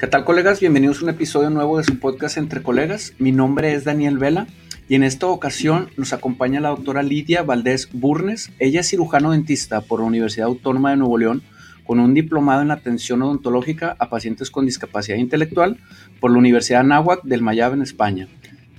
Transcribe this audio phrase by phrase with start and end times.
[0.00, 0.60] ¿Qué tal colegas?
[0.60, 3.12] Bienvenidos a un episodio nuevo de su podcast Entre Colegas.
[3.18, 4.46] Mi nombre es Daniel Vela
[4.88, 8.50] y en esta ocasión nos acompaña la doctora Lidia Valdés Burnes.
[8.58, 11.42] Ella es cirujano dentista por la Universidad Autónoma de Nuevo León
[11.86, 15.76] con un diplomado en atención odontológica a pacientes con discapacidad intelectual
[16.18, 18.26] por la Universidad Náhuac del Mayab en España.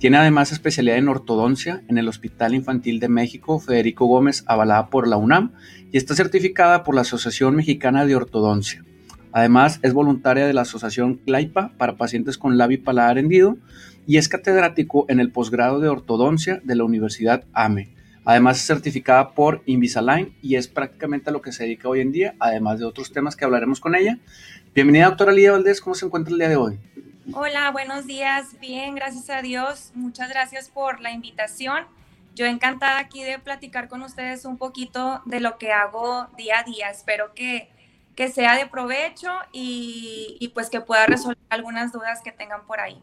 [0.00, 5.06] Tiene además especialidad en ortodoncia en el Hospital Infantil de México Federico Gómez, avalada por
[5.06, 5.52] la UNAM,
[5.92, 8.82] y está certificada por la Asociación Mexicana de Ortodoncia.
[9.32, 13.56] Además, es voluntaria de la Asociación CLAIPA para pacientes con labio y paladar hendido
[14.06, 17.88] y es catedrático en el posgrado de ortodoncia de la Universidad AME.
[18.24, 22.12] Además, es certificada por Invisalign y es prácticamente a lo que se dedica hoy en
[22.12, 24.18] día, además de otros temas que hablaremos con ella.
[24.74, 25.80] Bienvenida, doctora Lidia Valdés.
[25.80, 26.78] ¿Cómo se encuentra el día de hoy?
[27.32, 28.60] Hola, buenos días.
[28.60, 29.92] Bien, gracias a Dios.
[29.94, 31.84] Muchas gracias por la invitación.
[32.34, 36.62] Yo encantada aquí de platicar con ustedes un poquito de lo que hago día a
[36.62, 36.90] día.
[36.90, 37.68] Espero que
[38.14, 43.02] que sea de provecho y, pues que pueda resolver algunas dudas que tengan por ahí.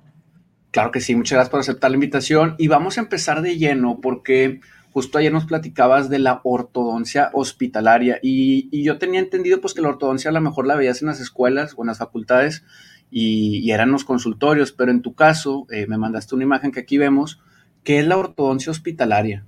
[0.72, 4.00] Claro que sí, muchas gracias por aceptar la invitación y vamos a empezar de lleno
[4.02, 4.60] porque
[4.92, 9.90] justo ayer nos platicabas de la ortodoncia hospitalaria y, yo tenía entendido pues que la
[9.90, 12.64] ortodoncia a lo mejor la veías en las escuelas o en las facultades
[13.10, 17.00] y, eran los consultorios, pero en tu caso eh, me mandaste una imagen que aquí
[17.00, 17.42] vemos,
[17.84, 19.44] ¿qué es la ortodoncia hospitalaria?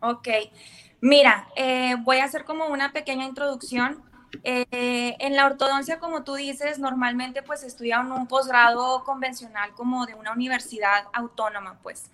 [0.00, 0.28] Ok,
[1.00, 4.11] mira, eh, voy a hacer como una pequeña introducción
[4.44, 10.14] eh, en la ortodoncia, como tú dices, normalmente pues estudian un posgrado convencional como de
[10.14, 12.10] una universidad autónoma, pues.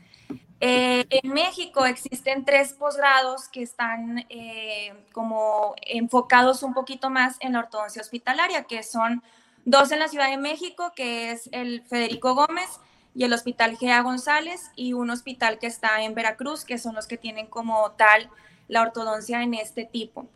[0.60, 7.52] Eh, en México existen tres posgrados que están eh, como enfocados un poquito más en
[7.52, 9.22] la ortodoncia hospitalaria, que son
[9.64, 12.80] dos en la Ciudad de México, que es el Federico Gómez
[13.14, 17.06] y el Hospital Gea González, y un hospital que está en Veracruz, que son los
[17.06, 18.28] que tienen como tal
[18.66, 20.28] la ortodoncia en este tipo.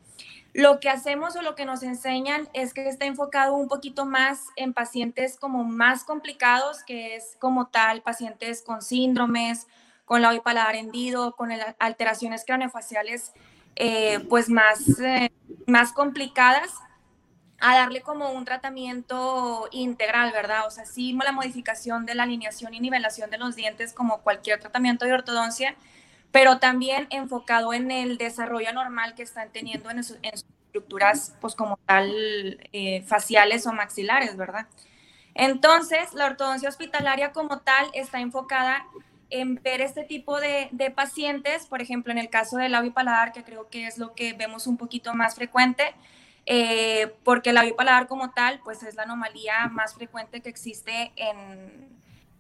[0.55, 4.49] Lo que hacemos o lo que nos enseñan es que está enfocado un poquito más
[4.57, 9.67] en pacientes como más complicados, que es como tal pacientes con síndromes,
[10.05, 13.33] con la paladar hendido, con alteraciones craneofaciales
[13.77, 15.33] eh, pues más, eh,
[15.67, 16.71] más complicadas,
[17.59, 20.67] a darle como un tratamiento integral, ¿verdad?
[20.67, 24.59] O sea, sí la modificación de la alineación y nivelación de los dientes como cualquier
[24.59, 25.77] tratamiento de ortodoncia,
[26.33, 31.79] pero también enfocado en el desarrollo normal que están teniendo en, sus estructuras, pues como
[31.87, 32.11] tal,
[32.73, 34.67] eh, faciales o maxilares, ¿verdad?
[35.35, 38.87] Entonces, la ortodoncia hospitalaria como tal está enfocada
[39.31, 43.43] en ver este tipo de, pacientes, por ejemplo, en el caso del labio paladar, que
[43.43, 45.95] creo que es lo que vemos un poquito más frecuente,
[46.45, 51.13] eh, porque el labio paladar como tal, pues es la anomalía más frecuente que existe
[51.17, 51.89] en,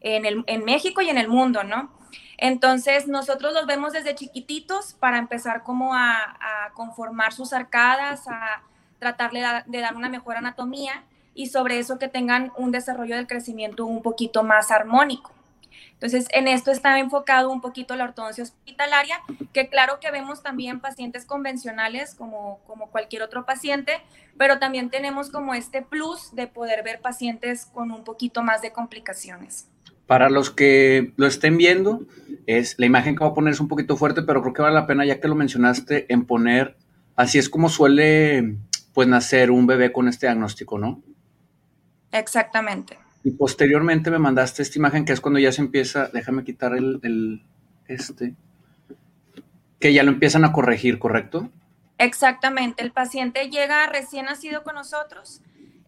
[0.02, 1.90] en, México y en el mundo, ¿no?
[2.38, 8.62] Entonces, nosotros los vemos desde chiquititos para empezar como a, conformar sus arcadas, a
[8.98, 11.04] tratarle de dar una mejor anatomía
[11.34, 15.32] y sobre eso que tengan un desarrollo del crecimiento un poquito más armónico.
[15.92, 19.20] Entonces, en esto está enfocado un poquito la ortodoncia hospitalaria,
[19.52, 22.60] que claro que vemos también pacientes convencionales como
[22.90, 24.02] cualquier otro paciente,
[24.36, 28.72] pero también tenemos como este plus de poder ver pacientes con un poquito más de
[28.72, 29.71] complicaciones.
[30.12, 32.06] Para los que lo estén viendo,
[32.46, 34.74] es la imagen que voy a poner es un poquito fuerte, pero creo que vale
[34.74, 36.76] la pena, ya que lo mencionaste, en poner,
[37.16, 38.58] así es como suele
[38.92, 41.02] pues nacer un bebé con este diagnóstico, ¿no?
[42.10, 42.98] Exactamente.
[43.24, 47.00] Y posteriormente me mandaste esta imagen que es cuando ya se empieza, déjame quitar el,
[47.02, 47.46] el
[47.88, 48.34] este,
[49.80, 51.48] que ya lo empiezan a corregir, ¿correcto?
[51.96, 55.40] Exactamente, el paciente llega recién nacido con nosotros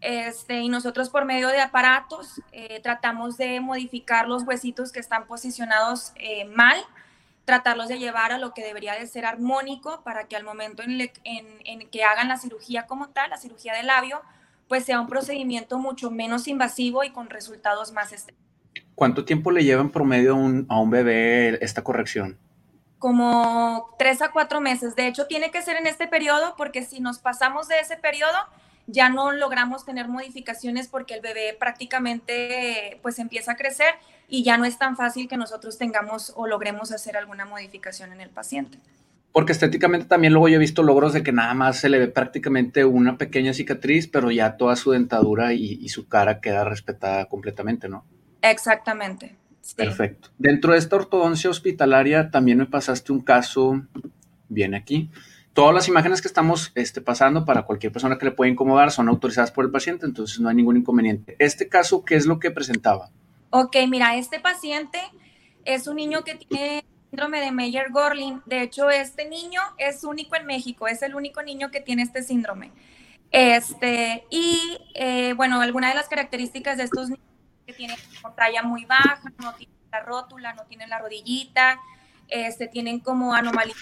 [0.05, 5.27] este, y nosotros por medio de aparatos eh, tratamos de modificar los huesitos que están
[5.27, 6.77] posicionados eh, mal,
[7.47, 11.01] tratarlos de llevar a lo que debería de ser armónico para que al momento en,
[11.25, 14.21] en, que hagan la cirugía como tal, la cirugía del labio,
[14.69, 18.45] pues sea un procedimiento mucho menos invasivo y con resultados más estéticos.
[18.95, 22.39] ¿Cuánto tiempo le lleva en promedio un, a un bebé esta corrección?
[22.99, 24.97] Como tres a cuatro meses.
[24.97, 28.39] De hecho, tiene que ser en este periodo porque si nos pasamos de ese periodo,
[28.87, 33.95] ya no logramos tener modificaciones porque el bebé prácticamente pues empieza a crecer
[34.29, 38.21] y ya no es tan fácil que nosotros tengamos o logremos hacer alguna modificación en
[38.21, 38.79] el paciente.
[39.33, 42.07] Porque estéticamente también luego yo he visto logros de que nada más se le ve
[42.07, 47.89] prácticamente una pequeña cicatriz, pero ya toda su dentadura y, su cara queda respetada completamente,
[47.89, 48.05] ¿no?
[48.43, 49.35] Exactamente.
[49.77, 50.29] Perfecto.
[50.39, 53.83] Dentro de esta ortodoncia hospitalaria también me pasaste un caso,
[54.49, 55.11] bien aquí,
[55.55, 59.09] todas las imágenes que estamos este, pasando para cualquier persona que le pueda incomodar son
[59.09, 61.37] autorizadas por el paciente, entonces no hay ningún inconveniente.
[61.39, 63.11] Este caso, ¿qué es lo que presentaba?
[63.51, 64.99] Ok, mira, este paciente
[65.65, 68.43] es un niño que tiene síndrome de Meyer-Gorlin.
[68.47, 72.25] De hecho, este niño es único en México, es el único niño que tiene este
[72.25, 72.73] síndrome.
[73.31, 77.25] Este, y eh, bueno, alguna de las características de estos niños
[77.65, 77.97] que tienen
[78.37, 81.79] talla muy baja, no tienen la rótula, no tienen la rodillita,
[82.29, 83.77] este, tienen como anomalías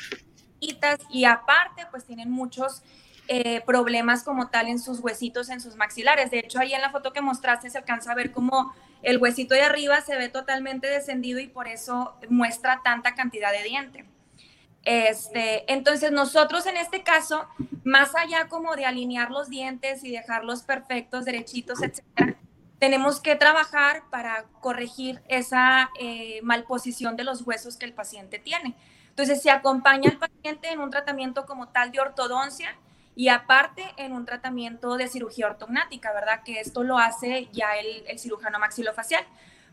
[1.10, 2.82] y aparte pues tienen muchos
[3.28, 6.30] eh, problemas como tal en sus huesitos, en sus maxilares.
[6.30, 9.54] De hecho, ahí en la foto que mostraste se alcanza a ver como el huesito
[9.54, 14.04] de arriba se ve totalmente descendido y por eso muestra tanta cantidad de diente.
[14.84, 17.46] Este, entonces nosotros en este caso,
[17.84, 22.36] más allá como de alinear los dientes y dejarlos perfectos, derechitos, etcétera,
[22.80, 28.74] tenemos que trabajar para corregir esa eh, malposición de los huesos que el paciente tiene.
[29.12, 32.74] Entonces se acompaña al paciente en un tratamiento como tal de ortodoncia
[33.14, 36.42] y aparte en un tratamiento de cirugía ortognática, ¿verdad?
[36.44, 39.22] Que esto lo hace ya el, cirujano maxilofacial.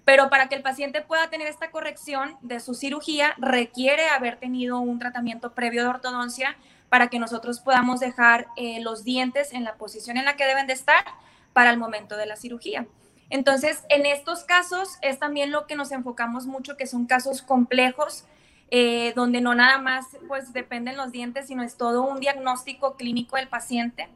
[0.04, 4.80] Pero para que el paciente pueda tener esta corrección de su cirugía, requiere haber tenido
[4.80, 6.58] un tratamiento previo de ortodoncia
[6.90, 10.68] para que nosotros podamos dejar eh, los dientes en la posición en la que deben
[10.68, 11.06] de estar
[11.54, 12.88] para el momento de la cirugía.
[13.30, 18.26] Entonces, en estos casos es también lo que nos enfocamos mucho, que son casos complejos,
[18.72, 23.36] eh, donde no nada más pues dependen los dientes, sino es todo un diagnóstico clínico
[23.36, 24.10] del paciente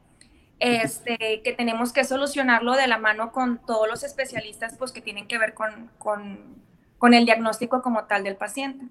[0.63, 5.27] este, que tenemos que solucionarlo de la mano con todos los especialistas pues, que tienen
[5.27, 8.85] que ver con, con, el diagnóstico como tal del paciente.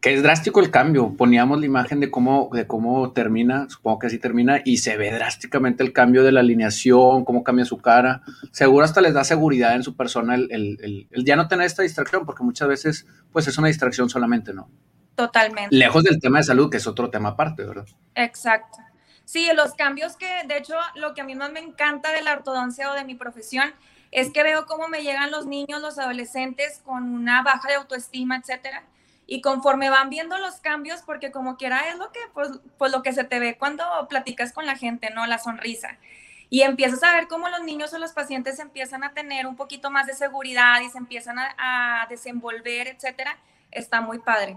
[0.00, 1.16] Que es drástico el cambio.
[1.16, 5.10] Poníamos la imagen de cómo, de cómo termina, supongo que así termina, y se ve
[5.10, 8.22] drásticamente el cambio de la alineación, cómo cambia su cara.
[8.52, 12.24] Seguro hasta les da seguridad en su persona el, el, ya no tener esta distracción,
[12.24, 14.70] porque muchas veces pues es una distracción solamente, ¿no?
[15.18, 15.74] Totalmente.
[15.74, 17.86] Lejos del tema de salud, que es otro tema aparte, ¿verdad?
[18.14, 18.78] Exacto.
[19.24, 22.34] Sí, los cambios que, de hecho, lo que a mí más me encanta de la
[22.34, 23.74] ortodoncia o de mi profesión
[24.12, 28.36] es que veo cómo me llegan los niños, los adolescentes con una baja de autoestima,
[28.36, 28.84] etcétera.
[29.26, 33.02] Y conforme van viendo los cambios, porque como quiera es lo que, pues, pues lo
[33.02, 35.26] que se te ve cuando platicas con la gente, ¿no?
[35.26, 35.98] La sonrisa.
[36.48, 39.90] Y empiezas a ver cómo los niños o los pacientes empiezan a tener un poquito
[39.90, 43.36] más de seguridad y se empiezan a, a desenvolver, etcétera.
[43.72, 44.56] Está muy padre.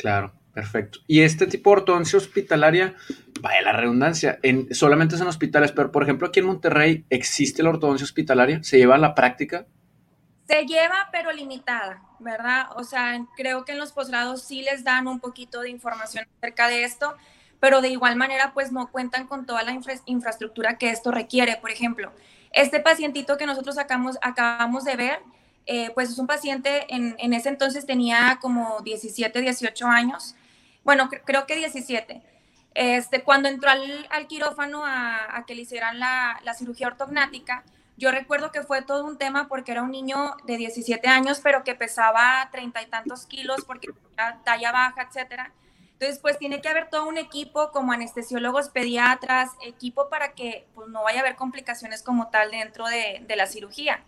[0.00, 0.32] Claro.
[0.52, 0.98] Perfecto.
[1.06, 2.94] Y este tipo de ortodoncia hospitalaria,
[3.40, 7.62] vaya la redundancia, en, solamente es en hospitales, pero por ejemplo aquí en Monterrey existe
[7.62, 9.66] la ortodoncia hospitalaria, ¿se lleva a la práctica?
[10.48, 12.66] Se lleva, pero limitada, ¿verdad?
[12.74, 16.66] O sea, creo que en los posgrados sí les dan un poquito de información acerca
[16.66, 17.14] de esto,
[17.60, 19.72] pero de igual manera pues no cuentan con toda la
[20.06, 21.58] infraestructura que esto requiere.
[21.60, 22.10] Por ejemplo,
[22.52, 25.20] este pacientito que nosotros sacamos, acabamos de ver,
[25.66, 30.34] eh, pues es un paciente, en, ese entonces tenía como 17, 18 años,
[30.84, 32.22] bueno, creo que 17.
[32.74, 37.64] Este, cuando entró al, quirófano a, que le hicieran la, cirugía ortognática,
[37.96, 41.64] yo recuerdo que fue todo un tema porque era un niño de 17 años, pero
[41.64, 45.52] que pesaba treinta y tantos kilos porque era talla baja, etcétera.
[45.92, 50.88] Entonces, pues tiene que haber todo un equipo como anestesiólogos, pediatras, equipo para que pues,
[50.88, 54.02] no vaya a haber complicaciones como tal dentro de, de la cirugía.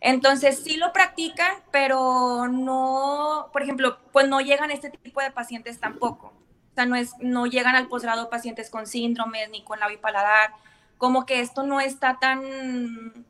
[0.00, 5.78] Entonces sí lo practican, pero no, por ejemplo, pues no llegan este tipo de pacientes
[5.78, 6.28] tampoco.
[6.72, 10.54] O sea, no, es, no llegan al posgrado pacientes con síndromes ni con la bipaladar.
[10.96, 13.26] Como que esto no está tan,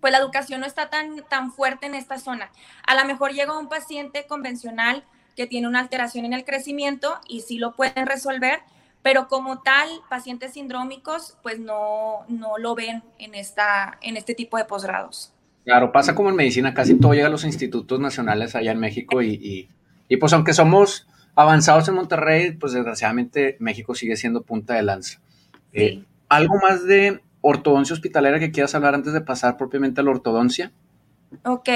[0.00, 2.50] pues la educación no está tan, tan fuerte en esta zona.
[2.86, 5.04] A lo mejor llega un paciente convencional
[5.36, 8.60] que tiene una alteración en el crecimiento y sí lo pueden resolver,
[9.02, 14.56] pero como tal, pacientes sindrómicos, pues no, no lo ven en, esta, en este tipo
[14.56, 15.32] de posgrados.
[15.64, 19.22] Claro, pasa como en medicina, casi todo llega a los institutos nacionales allá en México
[19.22, 19.68] y,
[20.18, 25.20] pues aunque somos avanzados en Monterrey, pues desgraciadamente México sigue siendo punta de lanza.
[25.72, 30.10] Eh, ¿Algo más de ortodoncia hospitalera que quieras hablar antes de pasar propiamente a la
[30.10, 30.72] ortodoncia?
[31.44, 31.68] Ok,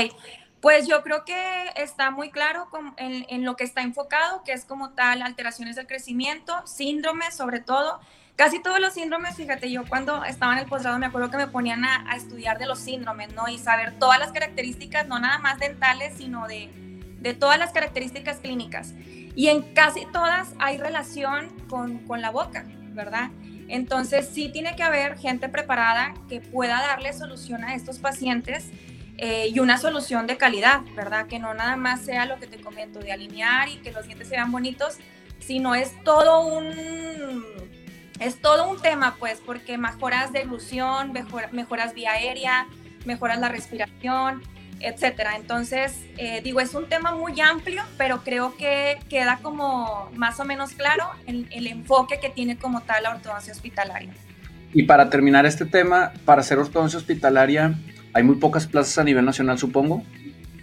[0.61, 1.35] pues yo creo que
[1.77, 5.87] está muy claro en, en, lo que está enfocado, que es como tal alteraciones del
[5.87, 8.01] crecimiento, síndromes sobre todo,
[8.37, 11.47] Casi todos los síndromes, fíjate, yo cuando estaba en el posgrado me acuerdo que me
[11.47, 13.47] ponían a, estudiar de los síndromes, ¿no?
[13.49, 16.71] Y saber todas las características, no nada más dentales, sino de,
[17.21, 18.95] de todas las características clínicas.
[19.35, 23.31] Y en casi todas hay relación con, con la boca, ¿verdad?
[23.69, 28.71] Entonces sí tiene que haber gente preparada que pueda darle solución a estos pacientes
[29.19, 31.27] eh, y una solución de calidad, ¿verdad?
[31.27, 34.29] Que no nada más sea lo que te comento de alinear y que los dientes
[34.29, 34.97] se vean bonitos,
[35.39, 37.45] sino es todo un
[38.21, 41.13] es todo un tema, pues, porque mejoras de ilusión,
[41.53, 42.67] mejoras vía aérea,
[43.05, 44.43] mejoras la respiración,
[44.81, 45.37] etcétera.
[45.37, 50.45] Entonces, eh, digo, es un tema muy amplio, pero creo que queda como más o
[50.45, 54.13] menos claro el, el enfoque que tiene como tal la ortodoncia hospitalaria.
[54.75, 57.75] Y para terminar este tema, para hacer ortodoncia hospitalaria,
[58.13, 60.03] hay muy pocas plazas a nivel nacional, supongo.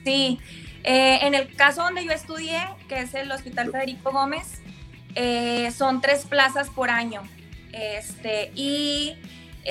[0.04, 0.40] Sí,
[0.84, 4.62] eh, en el caso donde yo estudié, que es el Hospital Federico Gómez,
[5.16, 7.22] eh, son tres plazas por año.
[7.72, 9.16] Este, y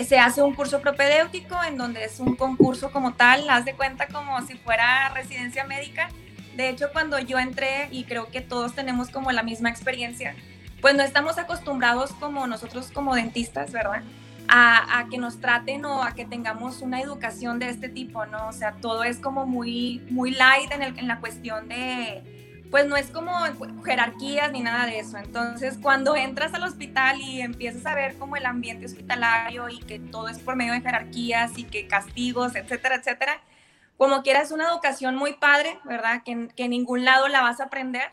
[0.04, 4.06] se hace un curso propedéutico en donde es un concurso como tal, haz de cuenta
[4.08, 6.08] como si fuera residencia médica.
[6.56, 10.34] De hecho, cuando yo entré, y creo que todos tenemos como la misma experiencia,
[10.80, 14.02] pues no estamos acostumbrados como nosotros como dentistas, ¿verdad?
[14.50, 18.48] A, que nos traten o a que tengamos una educación de este tipo, ¿no?
[18.48, 22.37] O sea, todo es como muy, muy light en la cuestión de,
[22.70, 23.32] pues no es como
[23.84, 25.16] jerarquías ni nada de eso.
[25.18, 29.98] Entonces, cuando entras al hospital y empiezas a ver como el ambiente hospitalario y que
[29.98, 33.40] todo es por medio de jerarquías y que castigos, etcétera, etcétera,
[33.96, 36.22] como quieras una educación muy padre, ¿verdad?
[36.24, 38.10] Que, que en ningún lado la vas a aprender,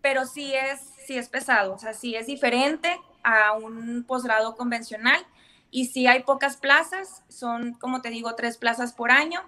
[0.00, 5.26] pero sí es, sí es pesado, o sea, sí es diferente a un posgrado convencional
[5.70, 9.42] y sí hay pocas plazas, son, como te digo, tres plazas por año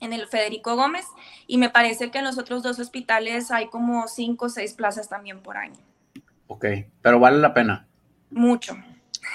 [0.00, 1.06] en el Federico Gómez
[1.46, 5.08] y me parece que en los otros dos hospitales hay como cinco o seis plazas
[5.08, 5.80] también por año.
[6.46, 6.66] Ok,
[7.02, 7.86] pero vale la pena.
[8.30, 8.76] Mucho.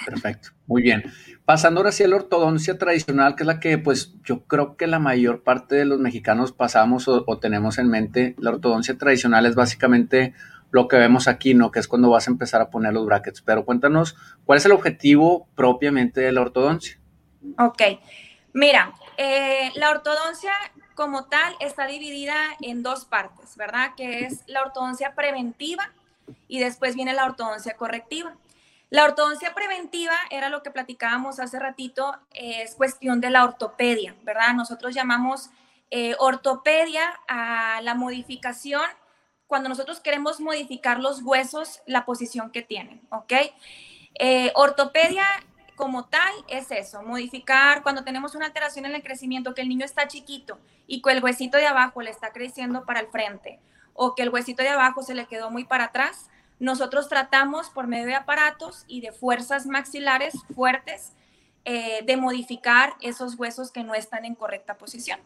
[0.06, 1.03] Perfecto, muy bien.
[1.46, 5.00] Pasando ahora hacia la ortodoncia tradicional, que es la que pues yo creo que la
[5.00, 9.56] mayor parte de los mexicanos pasamos o, o, tenemos en mente, la ortodoncia tradicional es
[9.56, 10.34] básicamente
[10.72, 11.72] lo que vemos aquí, ¿no?
[11.72, 13.41] Que es cuando vas a empezar a poner los brackets.
[13.41, 14.15] Pero cuéntanos,
[14.46, 16.98] ¿cuál es el objetivo propiamente de la ortodoncia?
[17.58, 17.82] Ok,
[18.53, 20.51] mira, eh, la ortodoncia
[20.95, 23.93] como tal está dividida en dos partes, ¿verdad?
[23.95, 25.91] Que es la ortodoncia preventiva
[26.47, 28.35] y después viene la ortodoncia correctiva.
[28.89, 34.55] La ortodoncia preventiva era lo que platicábamos hace ratito, es cuestión de la ortopedia, ¿verdad?
[34.55, 35.51] Nosotros llamamos
[35.91, 38.81] eh, ortopedia a la modificación
[39.45, 43.33] cuando nosotros queremos modificar los huesos, la posición que tienen, ¿ok?
[44.15, 45.27] Eh, ortopedia
[45.75, 49.85] como tal es eso, modificar cuando tenemos una alteración en el crecimiento, que el niño
[49.85, 53.59] está chiquito y que el huesito de abajo le está creciendo para el frente
[53.93, 57.87] o que el huesito de abajo se le quedó muy para atrás, nosotros tratamos por
[57.87, 61.13] medio de aparatos y de fuerzas maxilares fuertes
[61.65, 65.19] eh, de modificar esos huesos que no están en correcta posición.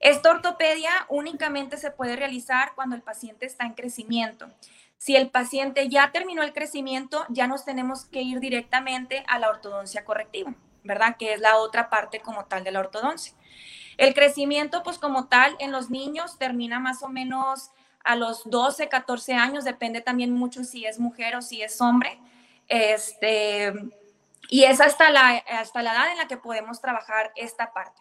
[0.00, 4.50] Esta ortopedia únicamente se puede realizar cuando el paciente está en crecimiento.
[4.98, 9.50] Si el paciente ya terminó el crecimiento, ya nos tenemos que ir directamente a la
[9.50, 11.16] ortodoncia correctiva, ¿verdad?
[11.18, 13.34] Que es la otra parte como tal de la ortodoncia.
[13.96, 17.70] El crecimiento, pues como tal, en los niños termina más o menos
[18.02, 22.18] a los 12, 14 años, depende también mucho si es mujer o si es hombre.
[22.68, 23.72] Este,
[24.48, 28.00] y es hasta la, hasta la edad en la que podemos trabajar esta parte.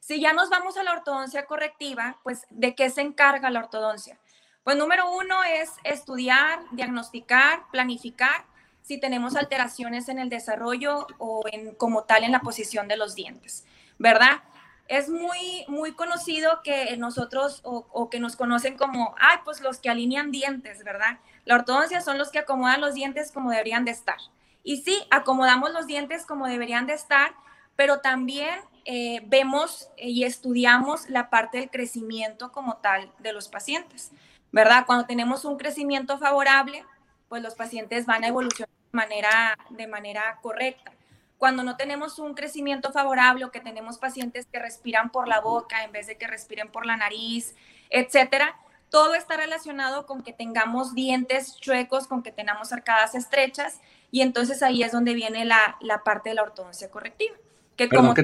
[0.00, 4.18] Si ya nos vamos a la ortodoncia correctiva, pues ¿de qué se encarga la ortodoncia?
[4.64, 8.46] Pues número uno es estudiar, diagnosticar, planificar
[8.80, 13.14] si tenemos alteraciones en el desarrollo o en como tal en la posición de los
[13.14, 13.64] dientes,
[13.98, 14.42] ¿verdad?
[14.88, 19.90] Es muy, muy conocido que nosotros o, que nos conocen como, ay, pues los que
[19.90, 21.18] alinean dientes, ¿verdad?
[21.44, 24.18] La ortodoncia son los que acomodan los dientes como deberían de estar.
[24.62, 27.34] Y sí, acomodamos los dientes como deberían de estar,
[27.76, 34.10] pero también eh, vemos y estudiamos la parte del crecimiento como tal de los pacientes.
[34.54, 34.84] ¿Verdad?
[34.86, 36.84] Cuando tenemos un crecimiento favorable,
[37.28, 40.92] pues los pacientes van a evolucionar de manera, de manera correcta.
[41.38, 45.82] Cuando no tenemos un crecimiento favorable o que tenemos pacientes que respiran por la boca
[45.82, 47.56] en vez de que respiren por la nariz,
[47.90, 48.54] etcétera,
[48.90, 53.80] todo está relacionado con que tengamos dientes chuecos, con que tengamos arcadas estrechas,
[54.12, 57.34] y entonces ahí es donde viene la, la parte de la ortodoncia correctiva.
[57.74, 58.14] Que como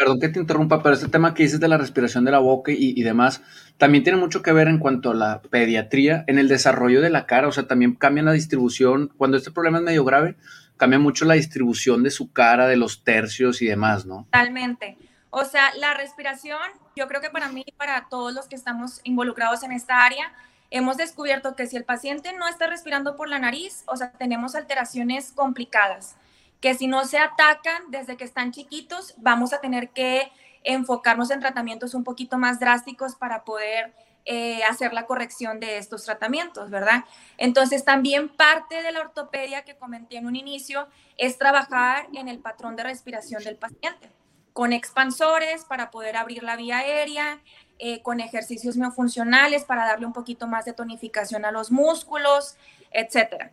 [0.00, 2.72] perdón que te interrumpa, pero este tema que dices de la respiración de la boca
[2.74, 3.42] y, demás,
[3.80, 7.24] también tiene mucho que ver en cuanto a la pediatría, en el desarrollo de la
[7.24, 10.36] cara, o sea, también cambia la distribución, cuando este problema es medio grave,
[10.76, 14.24] cambia mucho la distribución de su cara, de los tercios y demás, ¿no?
[14.24, 14.98] Totalmente.
[15.30, 16.60] O sea, la respiración,
[16.94, 20.30] yo creo que para mí para todos los que estamos involucrados en esta área,
[20.70, 24.54] hemos descubierto que si el paciente no está respirando por la nariz, o sea, tenemos
[24.54, 26.16] alteraciones complicadas
[26.60, 30.30] que si no se atacan desde que están chiquitos, vamos a tener que
[30.62, 33.94] enfocarnos en tratamientos un poquito más drásticos para poder
[34.26, 37.04] eh, hacer la corrección de estos tratamientos, ¿verdad?
[37.38, 42.38] Entonces, también parte de la ortopedia que comenté en un inicio es trabajar en el
[42.38, 44.10] patrón de respiración del paciente,
[44.52, 47.40] con expansores para poder abrir la vía aérea,
[47.78, 52.56] eh, con ejercicios miofuncionales para darle un poquito más de tonificación a los músculos,
[52.90, 53.52] etcétera.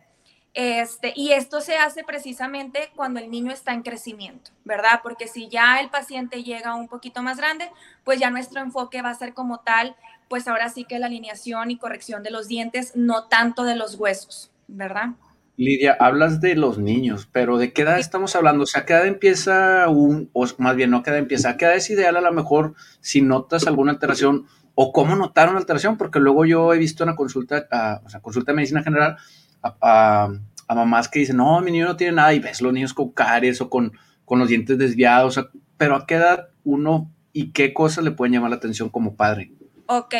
[0.60, 4.98] Este, y esto se hace precisamente cuando el niño está en crecimiento, ¿verdad?
[5.04, 7.70] Porque si ya el paciente llega un poquito más grande,
[8.02, 9.94] pues ya nuestro enfoque va a ser como tal,
[10.28, 13.94] pues ahora sí que la alineación y corrección de los dientes, no tanto de los
[13.94, 15.10] huesos, ¿verdad?
[15.56, 18.64] Lidia, hablas de los niños, pero ¿de qué edad estamos hablando?
[18.64, 21.50] O sea, ¿a qué edad empieza un, o más bien no qué edad empieza?
[21.50, 25.50] ¿A qué edad es ideal a lo mejor si notas alguna alteración o cómo notar
[25.50, 25.96] una alteración?
[25.96, 27.68] Porque luego yo he visto en la consulta,
[28.04, 29.18] o sea, consulta de medicina general,
[29.62, 30.28] a,
[30.68, 33.60] mamás que dicen, no, mi niño no tiene nada, y ves los niños con caries
[33.60, 33.92] o con,
[34.24, 35.40] con los dientes desviados,
[35.76, 39.52] pero a qué edad uno y qué cosas le pueden llamar la atención como padre.
[39.86, 40.14] Ok,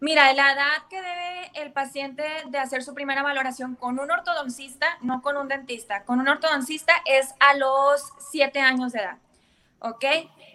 [0.00, 4.86] mira, la edad que debe el paciente de hacer su primera valoración con un ortodoncista,
[5.00, 9.18] no con un dentista, con un ortodoncista es a los 7 años de edad,
[9.80, 10.04] ¿ok?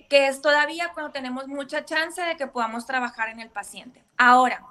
[0.09, 4.03] Que es todavía cuando tenemos mucha chance de que podamos trabajar en el paciente.
[4.17, 4.63] Ahora,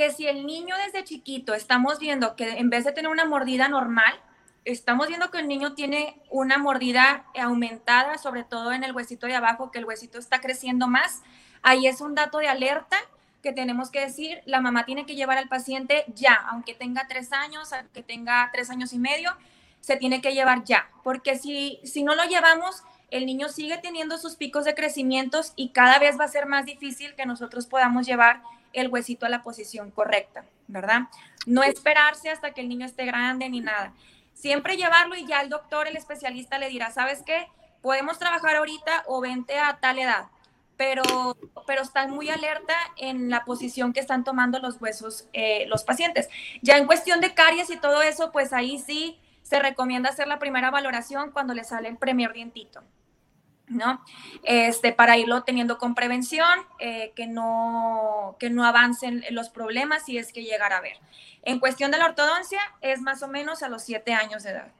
[0.00, 3.68] que si el niño desde chiquito estamos viendo que en vez de tener una mordida
[3.68, 4.18] normal,
[4.64, 9.34] estamos viendo que el niño tiene una mordida aumentada, sobre todo en el huesito de
[9.34, 11.20] abajo, que el huesito está creciendo más,
[11.60, 12.96] ahí es un dato de alerta
[13.42, 17.30] que tenemos que decir, la mamá tiene que llevar al paciente ya, aunque tenga tres
[17.34, 19.36] años, aunque tenga tres años y medio,
[19.80, 24.16] se tiene que llevar ya, porque si, si no lo llevamos, el niño sigue teniendo
[24.16, 28.06] sus picos de crecimiento y cada vez va a ser más difícil que nosotros podamos
[28.06, 28.40] llevar
[28.72, 31.02] el huesito a la posición correcta, ¿verdad?
[31.46, 33.92] No esperarse hasta que el niño esté grande ni nada.
[34.34, 37.48] Siempre llevarlo y ya el doctor, el especialista le dirá, ¿sabes qué?
[37.82, 40.26] Podemos trabajar ahorita o vente a tal edad,
[40.76, 41.36] pero,
[41.66, 46.28] pero están muy alerta en la posición que están tomando los huesos eh, los pacientes.
[46.62, 50.38] Ya en cuestión de caries y todo eso, pues ahí sí se recomienda hacer la
[50.38, 52.82] primera valoración cuando le sale el primer dientito.
[53.70, 54.04] ¿No?
[54.42, 60.18] Este, para irlo teniendo con prevención, eh, que, no, que no avancen los problemas si
[60.18, 60.96] es que llegara a ver.
[61.42, 64.72] En cuestión de la ortodoncia, es más o menos a los siete años de edad.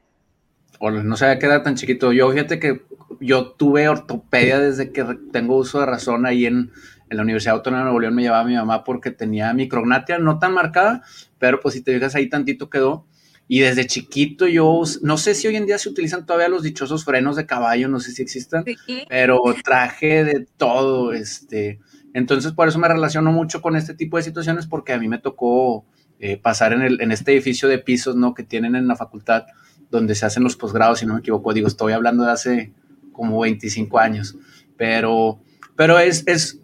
[0.81, 2.13] no sabía que era tan chiquito.
[2.13, 2.83] Yo fíjate que
[3.21, 6.71] yo tuve ortopedia desde que tengo uso de razón ahí en,
[7.09, 8.15] en la Universidad Autónoma de Nuevo León.
[8.15, 11.03] Me llevaba mi mamá porque tenía micrognatia, no tan marcada,
[11.39, 13.07] pero pues si te fijas ahí tantito quedó.
[13.53, 17.05] Y desde chiquito yo, no sé si hoy en día se utilizan todavía los dichosos
[17.05, 18.65] frenos de caballo, no sé si existan,
[19.09, 21.81] pero traje de todo, este.
[22.15, 25.19] Entonces por eso me relaciono mucho con este tipo de situaciones porque a mí me
[25.19, 25.85] tocó
[26.21, 28.35] eh, pasar en, el, en este edificio de pisos, ¿no?
[28.35, 29.47] Que tienen en la facultad
[29.91, 32.73] donde se hacen los posgrados, si no me equivoco, digo, estoy hablando de hace
[33.11, 34.37] como 25 años,
[34.77, 35.41] pero,
[35.75, 36.61] pero es, es,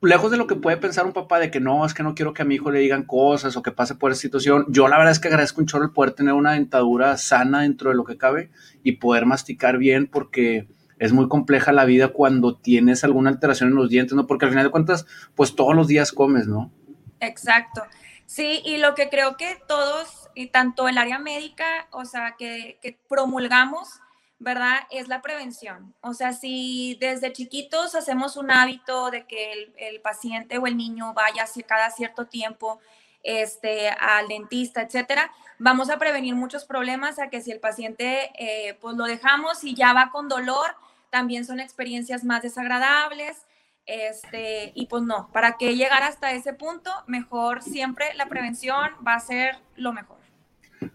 [0.00, 2.32] lejos de lo que puede pensar un papá de que no, es que no quiero
[2.32, 4.96] que a mi hijo le digan cosas o que pase por esa situación, yo la
[4.96, 8.04] verdad es que agradezco un chorro el poder tener una dentadura sana dentro de lo
[8.04, 8.50] que cabe
[8.82, 13.76] y poder masticar bien porque es muy compleja la vida cuando tienes alguna alteración en
[13.76, 14.26] los dientes, ¿no?
[14.26, 16.72] Porque al final de cuentas, pues todos los días comes, ¿no?
[17.20, 17.82] Exacto.
[18.26, 22.78] Sí, y lo que creo que todos, y tanto el área médica, o sea, que,
[22.82, 24.00] que promulgamos,
[24.38, 24.80] ¿verdad?
[24.90, 25.94] Es la prevención.
[26.00, 31.12] O sea, si desde chiquitos hacemos un hábito de que el, paciente o el niño
[31.12, 32.80] vaya cada cierto tiempo
[33.22, 38.74] este, al dentista, etcétera, vamos a prevenir muchos problemas a que si el paciente eh,
[38.80, 40.76] pues lo dejamos y ya va con dolor,
[41.10, 43.44] también son experiencias más desagradables.
[43.86, 49.14] Este, y pues no, para que llegar hasta ese punto, mejor siempre la prevención va
[49.14, 50.17] a ser lo mejor.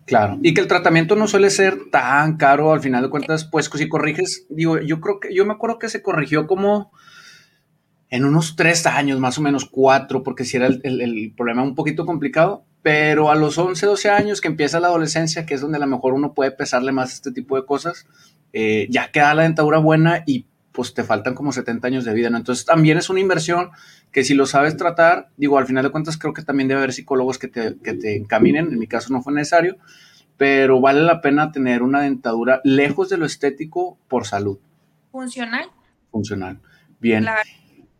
[0.06, 3.70] Claro, y que el tratamiento no suele ser tan caro al final de cuentas, pues
[3.74, 6.92] si corriges, digo, yo creo que, yo me acuerdo que se corrigió como
[8.10, 12.06] en unos tres años, más o menos cuatro, porque si era el, problema un poquito
[12.06, 15.82] complicado, pero a los 11, 12 años que empieza la adolescencia, que es donde a
[15.82, 18.06] lo mejor uno puede pesarle más este tipo de cosas,
[18.54, 22.30] eh, ya queda la dentadura buena y pues te faltan como 70 años de vida,
[22.30, 22.38] ¿no?
[22.38, 23.70] Entonces también es una inversión
[24.12, 26.94] que si lo sabes tratar, digo, al final de cuentas creo que también debe haber
[26.94, 29.78] psicólogos que te, que te encaminen, en mi caso no fue necesario,
[30.36, 34.58] pero vale la pena tener una dentadura lejos de lo estético por salud.
[35.12, 35.70] Funcional.
[36.12, 36.60] Funcional.
[37.00, 37.26] Bien.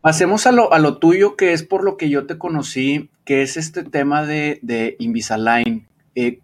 [0.00, 3.42] Pasemos a lo, a lo tuyo, que es por lo que yo te conocí, que
[3.42, 5.86] es este tema de, de Invisalign.
[6.14, 6.40] Eh,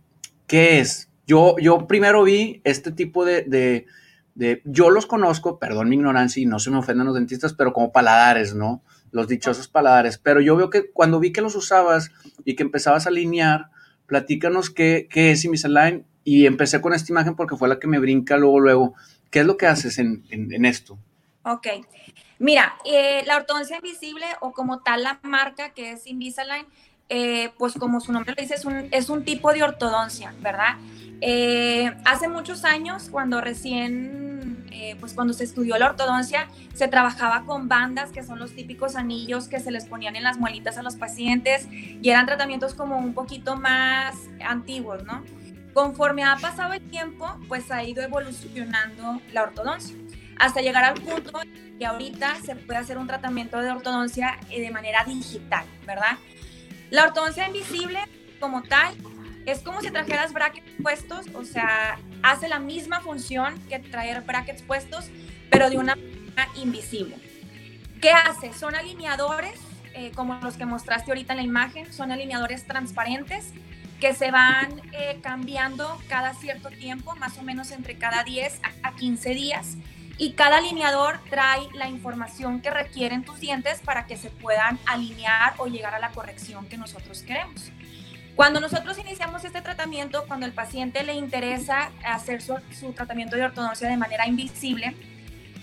[0.46, 1.10] ¿Qué es?
[1.26, 3.86] Yo, yo primero vi este tipo de
[4.64, 7.92] yo los conozco, perdón mi ignorancia y no se me ofendan los dentistas, pero como
[7.92, 8.82] paladares, ¿no?
[9.10, 10.18] Los dichosos paladares.
[10.18, 12.10] Pero yo veo que cuando vi que los usabas
[12.44, 13.70] y que empezabas a alinear,
[14.06, 17.98] platícanos qué, qué es Invisalign y empecé con esta imagen porque fue la que me
[17.98, 18.94] brinca luego, luego.
[19.30, 20.98] ¿Qué es lo que haces en, esto?
[21.44, 21.68] Ok.
[22.38, 26.66] Mira, eh, la ortodoncia invisible o como tal la marca que es Invisalign,
[27.08, 30.76] eh, pues como su nombre lo dice, es un, es un tipo de ortodoncia, ¿verdad?
[31.20, 37.44] Eh, hace muchos años, cuando recién, eh, pues cuando se estudió la ortodoncia, se trabajaba
[37.44, 40.82] con bandas, que son los típicos anillos que se les ponían en las muelitas a
[40.82, 45.22] los pacientes, y eran tratamientos como un poquito más antiguos, ¿no?
[45.74, 49.96] Conforme ha pasado el tiempo, pues ha ido evolucionando la ortodoncia,
[50.38, 51.38] hasta llegar al punto
[51.78, 56.16] que ahorita se puede hacer un tratamiento de ortodoncia eh, de manera digital, ¿verdad?
[56.90, 58.00] La ortodoncia invisible
[58.40, 58.94] como tal
[59.50, 64.62] es como si trajeras brackets puestos, o sea, hace la misma función que traer brackets
[64.62, 65.10] puestos,
[65.50, 67.16] pero de una manera invisible.
[68.00, 68.52] ¿Qué hace?
[68.52, 69.58] Son alineadores,
[69.94, 73.52] eh, como los que mostraste ahorita en la imagen, son alineadores transparentes
[74.00, 78.94] que se van eh, cambiando cada cierto tiempo, más o menos entre cada 10 a
[78.94, 79.76] 15 días.
[80.16, 85.54] y cada alineador trae la información que requieren tus dientes para que se puedan alinear
[85.56, 87.72] o llegar a la corrección que nosotros queremos.
[88.40, 92.54] Cuando nosotros iniciamos este tratamiento, cuando el paciente le interesa hacer su,
[92.94, 94.96] tratamiento de ortodoncia de manera invisible,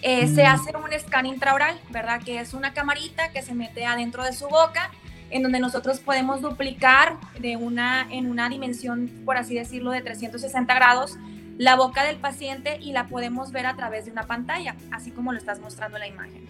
[0.03, 0.45] eh, se mm.
[0.45, 2.21] hace un scan intraoral, ¿verdad?
[2.23, 4.91] Que es una camarita que se mete adentro de su boca,
[5.31, 10.71] en donde nosotros podemos duplicar de una, en una dimensión, por así decirlo, de 360
[10.75, 11.17] grados
[11.57, 15.31] la boca del paciente y la podemos ver a través de una pantalla, así como
[15.31, 16.47] lo estás mostrando en la imagen.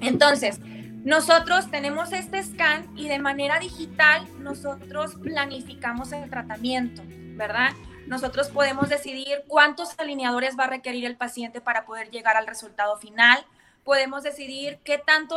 [0.00, 0.58] Entonces,
[1.04, 7.02] nosotros tenemos este scan y de manera digital nosotros planificamos el tratamiento,
[7.36, 7.70] ¿verdad?
[8.06, 12.96] Nosotros podemos decidir cuántos alineadores va a requerir el paciente para poder llegar al resultado
[12.96, 13.44] final.
[13.84, 15.36] Podemos decidir qué, tanto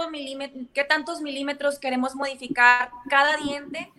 [0.74, 3.92] qué tantos milímetros queremos modificar cada diente,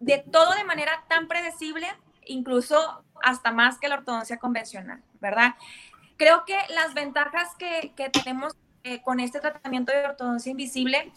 [0.00, 1.86] de todo de manera tan predecible,
[2.26, 5.54] incluso hasta más que la ortodoncia convencional, ¿verdad?
[6.16, 11.12] Creo que las ventajas que, que tenemos eh, con este tratamiento de ortodoncia invisible,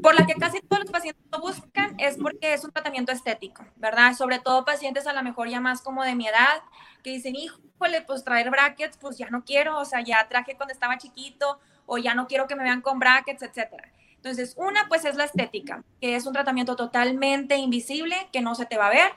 [0.00, 3.64] por la que casi todos los pacientes lo buscan, es porque es un tratamiento estético,
[3.76, 4.14] ¿verdad?
[4.14, 6.62] Sobre todo pacientes a lo mejor ya más como de mi edad,
[7.02, 10.72] que dicen, híjole, pues traer brackets, pues ya no quiero, o sea, ya traje cuando
[10.72, 13.90] estaba chiquito, o ya no quiero que me vean con brackets, etcétera.
[14.16, 18.66] Entonces, una, pues es la estética, que es un tratamiento totalmente invisible, que no se
[18.66, 19.12] te va a ver.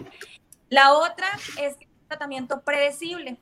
[0.69, 1.27] La otra
[1.59, 3.37] es un tratamiento predecible,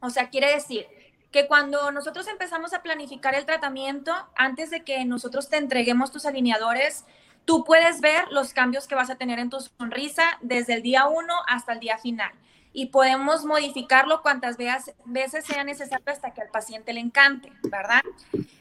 [0.00, 0.86] o sea, quiere decir
[1.30, 6.26] que cuando nosotros empezamos a planificar el tratamiento, antes de que nosotros te entreguemos tus
[6.26, 7.04] alineadores,
[7.44, 11.06] tú puedes ver los cambios que vas a tener en tu sonrisa desde el día
[11.06, 12.32] 1 hasta el día final.
[12.72, 18.02] Y podemos modificarlo cuantas veces sea necesario hasta que al paciente le encante, ¿verdad?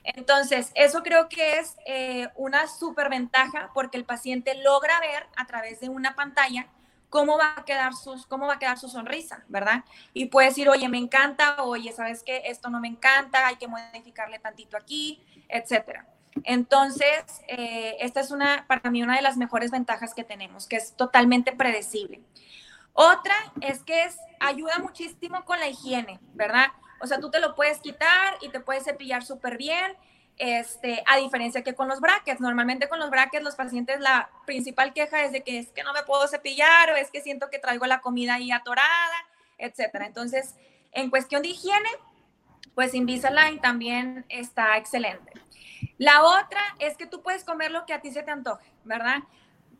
[0.03, 5.45] Entonces, eso creo que es eh, una súper ventaja porque el paciente logra ver a
[5.45, 6.67] través de una pantalla
[7.15, 7.93] cómo va a quedar
[8.27, 9.85] cómo va a quedar su sonrisa, ¿verdad?
[10.13, 12.41] Y puede decir, oye, me encanta, oye, ¿sabes qué?
[12.47, 16.05] Esto no me encanta, hay que modificarle tantito aquí, etcétera.
[16.43, 20.75] Entonces, eh, esta es una, para mí, una de las mejores ventajas que tenemos, que
[20.75, 22.21] es totalmente predecible.
[22.91, 26.67] Otra es que es, ayuda muchísimo con la higiene, ¿verdad?
[26.99, 29.95] O sea, tú te lo puedes quitar y te puedes cepillar súper bien
[30.37, 32.41] este, a diferencia que con los brackets.
[32.41, 35.93] Normalmente con los brackets los pacientes la principal queja es de que es que no
[35.93, 39.15] me puedo cepillar o es que siento que traigo la comida ahí atorada,
[39.57, 40.05] etcétera.
[40.05, 40.55] Entonces,
[40.91, 41.89] en cuestión de higiene,
[42.73, 45.31] pues Invisalign también está excelente.
[45.97, 49.19] La otra es que tú puedes comer lo que a ti se te antoje, ¿verdad?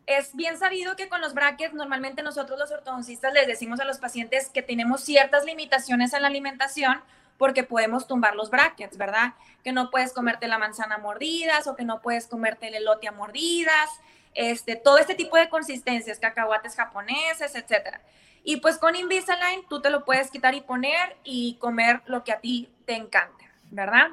[0.06, 3.98] Es bien sabido que con los brackets normalmente nosotros los ortodoncistas les decimos a los
[3.98, 7.02] pacientes que tenemos ciertas limitaciones en la alimentación
[7.38, 9.34] porque podemos tumbar los brackets, ¿verdad?
[9.62, 13.08] Que no puedes comerte la manzana a mordidas o que no puedes comerte el elote
[13.08, 13.88] a mordidas,
[14.34, 18.00] este, todo este tipo de consistencias, cacahuates japoneses, etcétera.
[18.44, 22.32] Y pues con Invisalign tú te lo puedes quitar y poner y comer lo que
[22.32, 24.08] a ti te encante, ¿verdad?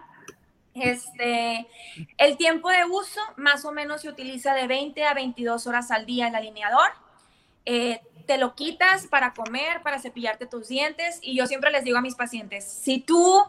[0.74, 1.68] Este,
[2.18, 6.06] el tiempo de uso más o menos se utiliza de 20 a 22 horas al
[6.06, 6.90] día el alineador.
[7.66, 11.20] Eh, te lo quitas para comer, para cepillarte tus dientes.
[11.22, 13.44] Y yo siempre les digo a mis pacientes, si tú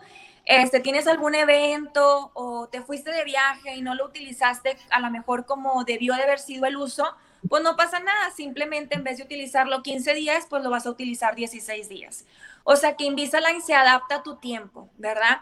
[0.45, 5.11] este, tienes algún evento o te fuiste de viaje y no lo utilizaste a lo
[5.11, 7.05] mejor como debió de haber sido el uso,
[7.49, 10.91] pues no pasa nada, simplemente en vez de utilizarlo 15 días, pues lo vas a
[10.91, 12.25] utilizar 16 días.
[12.65, 15.41] O sea que Invisalign se adapta a tu tiempo, ¿verdad?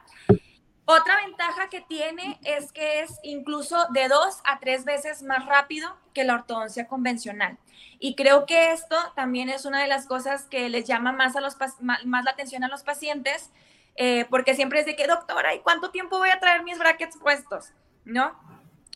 [0.85, 5.97] Otra ventaja que tiene es que es incluso de dos a tres veces más rápido
[6.13, 7.57] que la ortodoncia convencional.
[8.01, 11.41] Y creo que esto también es una de las cosas que les llama más, a
[11.41, 13.51] los, más, la atención a los pacientes,
[13.95, 17.17] eh, porque siempre es de que, doctora, ¿y cuánto tiempo voy a traer mis brackets
[17.17, 17.71] puestos?
[18.05, 18.35] ¿No?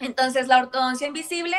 [0.01, 1.57] Entonces, la ortodoncia invisible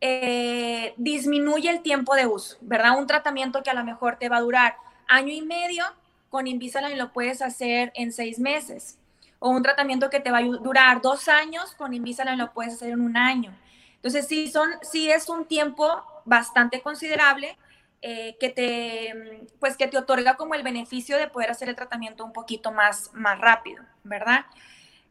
[0.00, 2.96] eh, disminuye el tiempo de uso, ¿verdad?
[2.96, 4.76] Un tratamiento que a lo mejor te va a durar
[5.08, 5.84] año y medio,
[6.30, 8.98] con Invisalign lo puedes hacer en seis meses
[9.44, 12.92] o un tratamiento que te va a durar dos años, con Invisalign lo puedes hacer
[12.92, 13.54] en un año.
[13.96, 17.58] Entonces, sí, son, sí es un tiempo bastante considerable
[18.00, 22.24] eh, que, te, pues, que te otorga como el beneficio de poder hacer el tratamiento
[22.24, 24.46] un poquito más, más rápido, ¿verdad?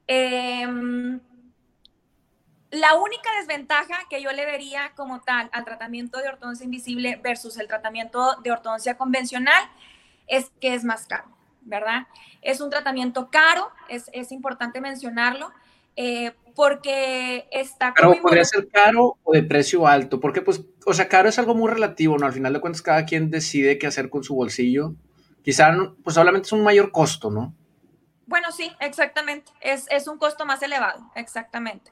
[0.07, 1.19] Em,
[2.71, 7.59] la única desventaja que yo le vería como tal al tratamiento de ortodoncia invisible versus
[7.59, 9.63] el tratamiento de ortodoncia convencional
[10.25, 11.42] es que es más caro.
[11.65, 12.07] ¿Verdad?
[12.41, 15.51] Es un tratamiento caro, es, es importante mencionarlo,
[15.95, 17.93] eh, porque está...
[17.95, 21.55] Pero podría ser caro o de precio alto, porque pues, o sea, caro es algo
[21.55, 22.25] muy relativo, ¿no?
[22.25, 24.93] Al final de cuentas cada quien decide qué hacer con su bolsillo.
[25.43, 25.71] Quizá,
[26.03, 27.53] pues solamente es un mayor costo, ¿no?
[28.25, 29.51] Bueno, sí, exactamente.
[29.61, 31.91] Es, es un costo más elevado, exactamente.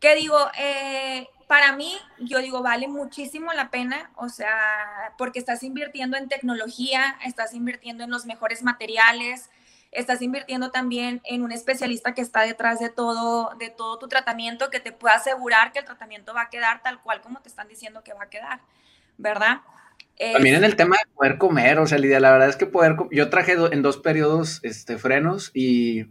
[0.00, 5.62] Que digo, eh, para mí, yo digo, vale muchísimo la pena, o sea, porque estás
[5.62, 9.48] invirtiendo en tecnología, estás invirtiendo en los mejores materiales,
[9.90, 14.68] estás invirtiendo también en un especialista que está detrás de todo, de todo tu tratamiento,
[14.68, 17.66] que te pueda asegurar que el tratamiento va a quedar tal cual como te están
[17.66, 18.60] diciendo que va a quedar,
[19.16, 19.62] ¿verdad?
[20.18, 22.96] También en el tema de poder comer, o sea, Lidia, la verdad es que poder,
[23.10, 26.06] yo traje en dos periodos este, frenos y,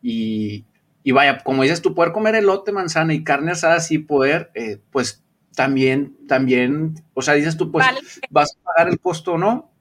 [0.00, 0.64] y,
[1.12, 5.24] vaya, como dices tú, poder comer elote, manzana y carne asada, sí poder, eh, pues
[5.54, 7.86] también, también, o sea, dices tú, pues
[8.30, 9.72] vas a pagar el costo no.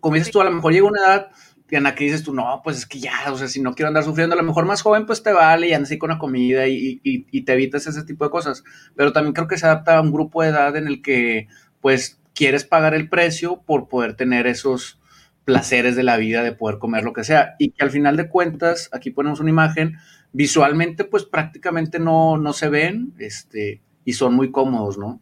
[0.00, 1.30] Como dices tú, a lo mejor llega una edad
[1.76, 3.88] en la que dices tú, no, pues es que ya, o sea, si no quiero
[3.88, 6.18] andar sufriendo, a lo mejor más joven, pues te vale y andas así con la
[6.18, 8.62] comida y, y, y, te evitas ese tipo de cosas.
[8.94, 11.48] Pero también creo que se adapta a un grupo de edad en el que,
[11.80, 15.00] pues, quieres pagar el precio por poder tener esos
[15.46, 17.56] placeres de la vida, de poder comer lo que sea.
[17.58, 19.96] Y que al final de cuentas, aquí ponemos una imagen,
[20.32, 25.20] visualmente, pues prácticamente no, no se ven, este, y son muy cómodos, ¿no?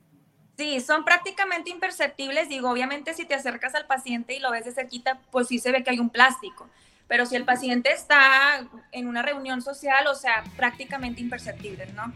[0.57, 2.49] Sí, son prácticamente imperceptibles.
[2.49, 5.73] Digo, obviamente si te acercas al paciente y lo ves de cerquita, pues sí se
[5.73, 6.69] ve que hay un plástico.
[7.09, 12.13] Pero si el paciente está en una reunión social, o sea, prácticamente imperceptibles, ¿no?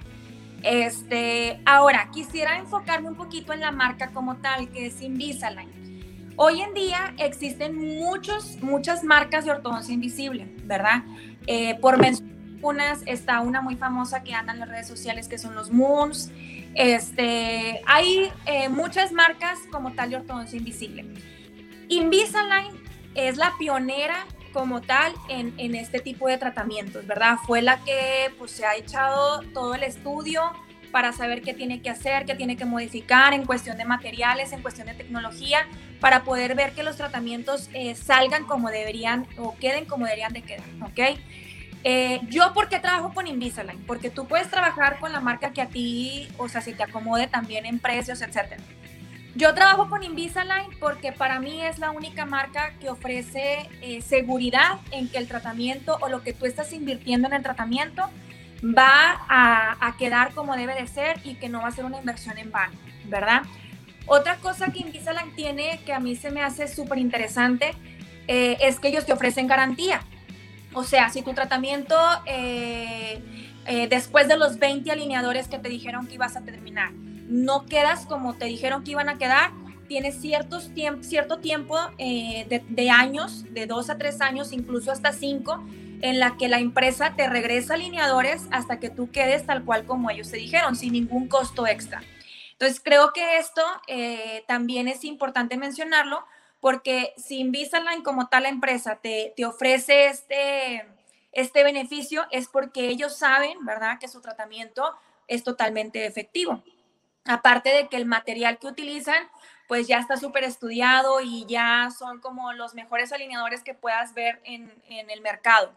[0.63, 6.33] Este, ahora, quisiera enfocarme un poquito en la marca como tal, que es Invisalign.
[6.37, 11.03] Hoy en día existen muchos, muchas marcas de ortodoncia invisible, ¿verdad?
[11.47, 12.34] Eh, por mencionar
[13.07, 16.31] está una muy famosa que anda en las redes sociales que son los Moons.
[16.75, 21.05] Este, hay eh, muchas marcas como tal de ortodoncia invisible.
[21.89, 22.75] Invisalign
[23.15, 27.37] es la pionera como tal en, en, este tipo de tratamientos, ¿verdad?
[27.45, 30.43] Fue la que pues, se ha echado todo el estudio
[30.95, 34.63] para saber qué tiene que hacer, qué tiene que modificar en cuestión de materiales, en
[34.63, 35.67] cuestión de tecnología,
[35.99, 40.43] para poder ver que los tratamientos eh, salgan como deberían o queden como deberían de
[40.43, 41.19] quedar, ¿ok?
[41.87, 43.85] Eh, yo, ¿por qué trabajo con Invisalign?
[43.87, 47.27] Porque tú puedes trabajar con la marca que a ti, o sea, si te acomode
[47.27, 48.59] también en precios, etc.
[49.37, 54.79] Yo trabajo con Invisalign porque para mí es la única marca que ofrece eh, seguridad
[54.93, 58.09] en que el tratamiento o lo que tú estás invirtiendo en el tratamiento
[58.65, 62.39] va a, quedar como debe de ser y que no va a ser una inversión
[62.39, 62.75] en vano,
[63.07, 63.43] ¿verdad?
[64.07, 67.73] Otra cosa que Invisalign tiene que a mí se me hace súper interesante
[68.27, 70.01] eh, es que ellos te ofrecen garantía.
[70.75, 73.23] O sea, si tu tratamiento eh,
[73.67, 78.07] eh, después de los 20 alineadores que te dijeron que ibas a terminar, no quedas
[78.07, 79.53] como te dijeron que iban a quedar,
[79.89, 80.71] tienes ciertos
[81.03, 85.65] cierto tiempo eh, de, años, de dos a tres años, incluso hasta cinco,
[86.03, 90.11] en la que la empresa te regresa alineadores hasta que tú quedes tal cual como
[90.11, 92.03] ellos te dijeron, sin ningún costo extra.
[92.53, 93.63] Entonces, creo que esto
[94.47, 96.25] también es importante mencionarlo
[96.65, 100.89] porque si Invisalign como tal la empresa te, te ofrece este,
[101.31, 104.97] este beneficio es porque ellos saben, ¿verdad?, que su tratamiento
[105.29, 106.65] es totalmente efectivo.
[107.27, 109.29] Aparte de que el material que utilizan,
[109.69, 114.41] pues ya está súper estudiado y ya son como los mejores alineadores que puedas ver
[114.45, 115.71] en, en el mercado.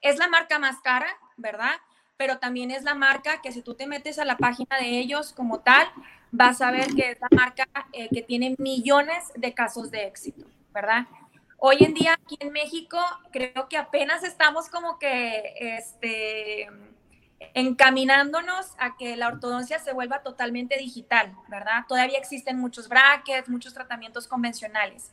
[0.00, 1.74] Es la marca más cara, ¿verdad?
[2.16, 5.34] Pero también es la marca que si tú te metes a la página de ellos
[5.34, 5.86] como tal,
[6.32, 10.44] vas a ver que es la marca eh, que tiene millones de casos de éxito,
[10.72, 11.06] ¿verdad?
[11.58, 12.98] Hoy en día aquí en México
[13.32, 16.68] creo que apenas estamos como que este,
[17.54, 21.84] encaminándonos a que la ortodoncia se vuelva totalmente digital, ¿verdad?
[21.88, 25.12] Todavía existen muchos brackets, muchos tratamientos convencionales.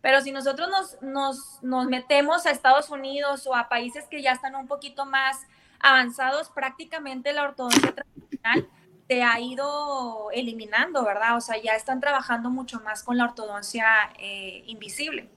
[0.00, 4.32] Pero si nosotros nos, nos, nos metemos a Estados Unidos o a países que ya
[4.32, 5.46] están un poquito más
[5.80, 8.68] avanzados, prácticamente la ortodoncia tradicional
[9.08, 11.36] se ha ido eliminando, ¿verdad?
[11.36, 13.86] O sea, ya están trabajando mucho más con la ortodoncia
[14.18, 15.28] eh, invisible,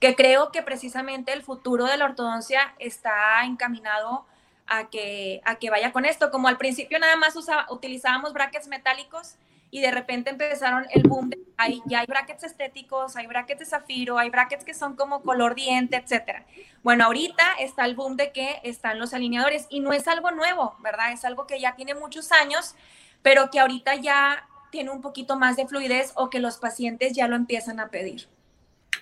[0.00, 4.24] que creo que precisamente el futuro de la ortodoncia está encaminado
[4.66, 6.30] a que, a que vaya con esto.
[6.30, 7.34] Como al principio nada más
[7.68, 9.34] utilizábamos brackets metálicos
[9.70, 13.66] y de repente empezaron el boom de hay, ya hay brackets estéticos, hay brackets de
[13.66, 16.46] zafiro, hay brackets que son como color diente, etcétera.
[16.82, 20.74] Bueno, ahorita está el boom de que están los alineadores y no es algo nuevo,
[20.78, 21.12] ¿verdad?
[21.12, 22.74] Es algo que ya tiene muchos años
[23.22, 27.28] pero que ahorita ya tiene un poquito más de fluidez o que los pacientes ya
[27.28, 28.28] lo empiezan a pedir.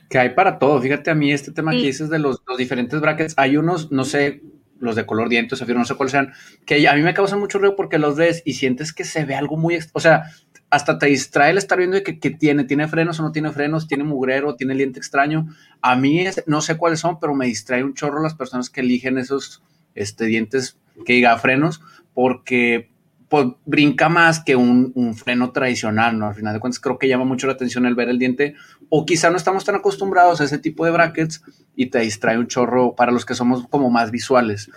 [0.08, 0.80] Que hay para todo.
[0.80, 3.34] Fíjate a mí este tema que dices de los, diferentes brackets.
[3.36, 4.42] Hay unos, no sé,
[4.80, 6.32] los de color diente, zafiro, no sé cuáles sean,
[6.64, 9.34] que a mí me causan mucho ruido porque los ves y sientes que se ve
[9.34, 10.30] algo muy, o sea,
[10.70, 14.04] hasta te distrae el estar viendo que, tiene, tiene frenos o no tiene frenos, tiene
[14.04, 15.48] mugrero, tiene el diente extraño.
[15.80, 19.18] A mí no sé cuáles son, pero me distrae un chorro las personas que eligen
[19.18, 19.62] esos
[19.94, 21.80] este, dientes que diga frenos,
[22.12, 22.90] porque
[23.28, 26.28] pues brinca más que un, freno tradicional, ¿no?
[26.28, 28.54] Al final de cuentas creo que llama mucho la atención el ver el diente
[28.88, 31.42] o quizá no estamos tan acostumbrados a ese tipo de brackets
[31.76, 34.70] y te distrae un chorro para los que somos como más visuales.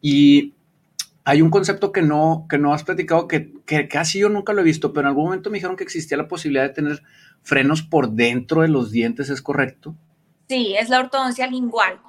[0.00, 0.54] Y
[1.24, 4.62] hay un concepto que no, que no has platicado que, que casi yo nunca lo
[4.62, 7.02] he visto, pero en algún momento me dijeron que existía la posibilidad de tener
[7.42, 9.94] frenos por dentro de los dientes, ¿es correcto?
[10.48, 12.00] Sí, es la ortodoncia lingual.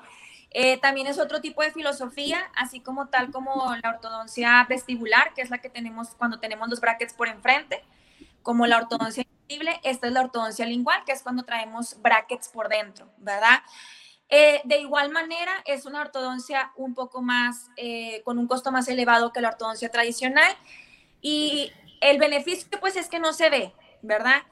[0.51, 5.41] Eh, también es otro tipo de filosofía, así como tal como la ortodoncia vestibular, que
[5.41, 7.83] es la que tenemos cuando tenemos los brackets por enfrente,
[8.41, 12.67] como la ortodoncia invisible, esta es la ortodoncia lingual, que es cuando traemos brackets por
[12.67, 13.59] dentro, ¿verdad?
[14.29, 18.87] Eh, de igual manera, es una ortodoncia un poco más, eh, con un costo más
[18.87, 20.55] elevado que la ortodoncia tradicional.
[21.21, 24.43] Y el beneficio, pues, es que no se ve, ¿verdad?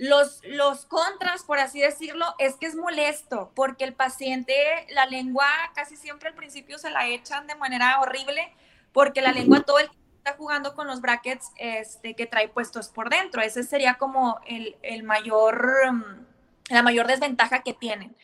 [0.00, 4.54] Los, contras, por así decirlo, es que es molesto, porque el paciente,
[4.88, 8.50] la lengua casi siempre al principio se la echan de manera horrible,
[8.92, 12.88] porque la lengua todo el tiempo está jugando con los brackets este, que trae puestos
[12.88, 13.42] por dentro.
[13.42, 16.26] Ese sería como el, mayor, mm,
[16.70, 18.16] la mayor desventaja que tienen.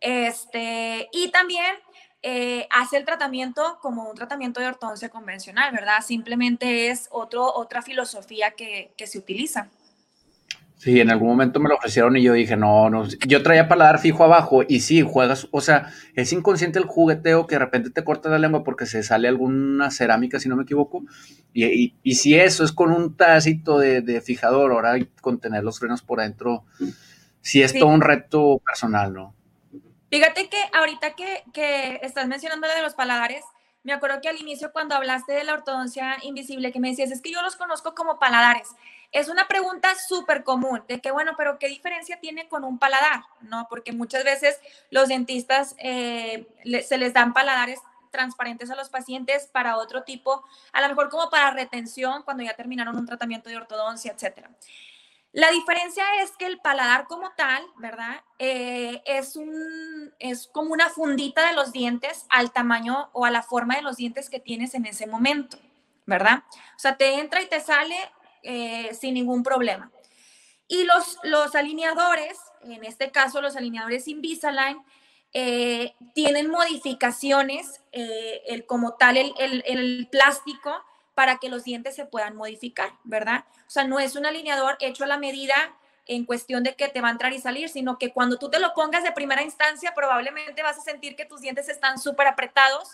[0.00, 1.76] Este, y también
[2.22, 6.00] eh, hace el tratamiento como un tratamiento de ortodoncia convencional, ¿verdad?
[6.04, 9.70] Simplemente es otro, otra filosofía que se utiliza.
[10.82, 14.00] Sí, en algún momento me lo ofrecieron y yo dije, no, no, yo traía paladar
[14.00, 18.02] fijo abajo y sí, juegas, o sea, es inconsciente el jugueteo que de repente te
[18.02, 21.04] corta la lengua porque se sale alguna cerámica, si no me equivoco,
[21.52, 26.02] y, y, si eso es con un tacito de, fijador, ahora con tener los frenos
[26.02, 26.64] por adentro,
[27.40, 29.36] sí es todo un reto personal, ¿no?
[30.10, 33.44] Fíjate que ahorita que, que estás mencionando lo de los paladares,
[33.84, 37.22] me acuerdo que al inicio cuando hablaste de la ortodoncia invisible, que me decías, es
[37.22, 38.68] que yo los conozco como paladares.
[39.12, 43.24] Es una pregunta súper común de que, bueno, pero ¿qué diferencia tiene con un paladar?
[43.42, 43.66] ¿No?
[43.68, 44.58] Porque muchas veces
[44.90, 46.48] los dentistas eh,
[46.86, 47.78] se les dan paladares
[48.10, 52.54] transparentes a los pacientes para otro tipo, a lo mejor como para retención cuando ya
[52.54, 54.50] terminaron un tratamiento de ortodoncia, etcétera.
[55.32, 58.22] La diferencia es que el paladar como tal, ¿verdad?
[58.38, 63.42] Eh, es, un, es como una fundita de los dientes al tamaño o a la
[63.42, 65.58] forma de los dientes que tienes en ese momento,
[66.04, 66.44] ¿verdad?
[66.76, 67.96] O sea, te entra y te sale
[68.42, 69.90] eh, sin ningún problema.
[70.68, 74.82] Y los, los alineadores, en este caso los alineadores Invisalign,
[75.34, 80.72] eh, tienen modificaciones, eh, el, como tal el, el, plástico,
[81.14, 83.44] para que los dientes se puedan modificar, ¿verdad?
[83.66, 85.54] O sea, no es un alineador hecho a la medida
[86.06, 88.58] en cuestión de que te va a entrar y salir, sino que cuando tú te
[88.58, 92.90] lo pongas de primera instancia, probablemente vas a sentir que tus dientes están súper apretados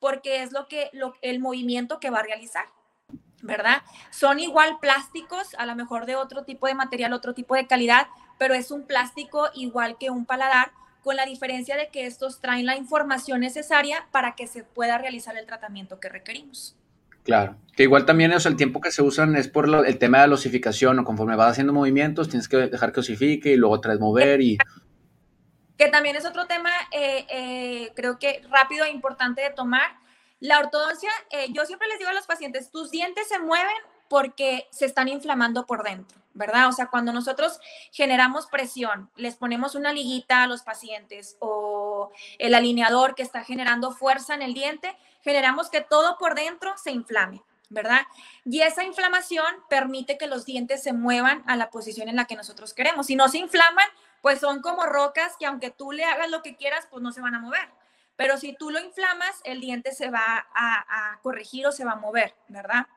[0.00, 2.66] porque es lo que, lo, el movimiento que va a realizar.
[3.42, 3.82] ¿Verdad?
[4.10, 8.08] Son igual plásticos, a lo mejor de otro tipo de material, otro tipo de calidad,
[8.38, 10.72] pero es un plástico igual que un paladar,
[11.02, 15.36] con la diferencia de que estos traen la información necesaria para que se pueda realizar
[15.36, 16.76] el tratamiento que requerimos.
[17.22, 20.28] Claro, que igual también es el tiempo que se usan es por el tema de
[20.28, 24.00] la osificación, o conforme vas haciendo movimientos tienes que dejar que osifique y luego traes
[24.00, 24.58] mover y...
[25.76, 29.92] Que también es otro tema, eh, eh, creo que rápido e importante de tomar,
[30.40, 33.76] la ortodoncia, eh, yo siempre les digo a los pacientes, tus dientes se mueven
[34.08, 36.68] porque se están inflamando por dentro, ¿verdad?
[36.68, 37.60] O sea, cuando nosotros
[37.92, 43.90] generamos presión, les ponemos una liguita a los pacientes o el alineador que está generando
[43.90, 48.02] fuerza en el diente, generamos que todo por dentro se inflame, ¿verdad?
[48.44, 52.36] Y esa inflamación permite que los dientes se muevan a la posición en la que
[52.36, 53.06] nosotros queremos.
[53.06, 53.88] Si no se inflaman,
[54.22, 57.20] pues son como rocas que aunque tú le hagas lo que quieras, pues no se
[57.20, 57.68] van a mover.
[58.18, 61.96] Pero si tú lo inflamas, el diente se va a, corregir o se va a
[61.96, 62.88] mover, ¿verdad?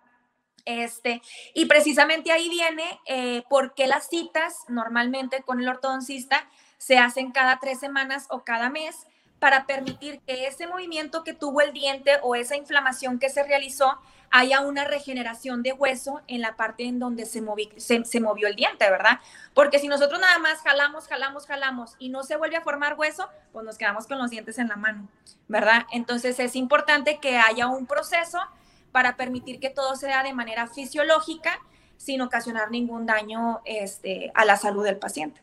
[0.65, 1.21] Este,
[1.53, 7.31] y precisamente ahí viene eh, por qué las citas normalmente con el ortodoncista se hacen
[7.31, 9.05] cada tres semanas o cada mes
[9.41, 13.97] para permitir que ese movimiento que tuvo el diente o esa inflamación que se realizó
[14.29, 17.41] haya una regeneración de hueso en la parte en donde se,
[18.05, 19.19] se, movió el diente, ¿verdad?
[19.55, 23.29] Porque si nosotros nada más jalamos, jalamos, jalamos y no se vuelve a formar hueso,
[23.51, 25.09] pues nos quedamos con los dientes en la mano,
[25.47, 25.87] ¿verdad?
[25.91, 28.37] Entonces es importante que haya un proceso
[28.91, 31.59] para permitir que todo sea de manera fisiológica
[31.97, 35.41] sin ocasionar ningún daño este, a la salud del paciente.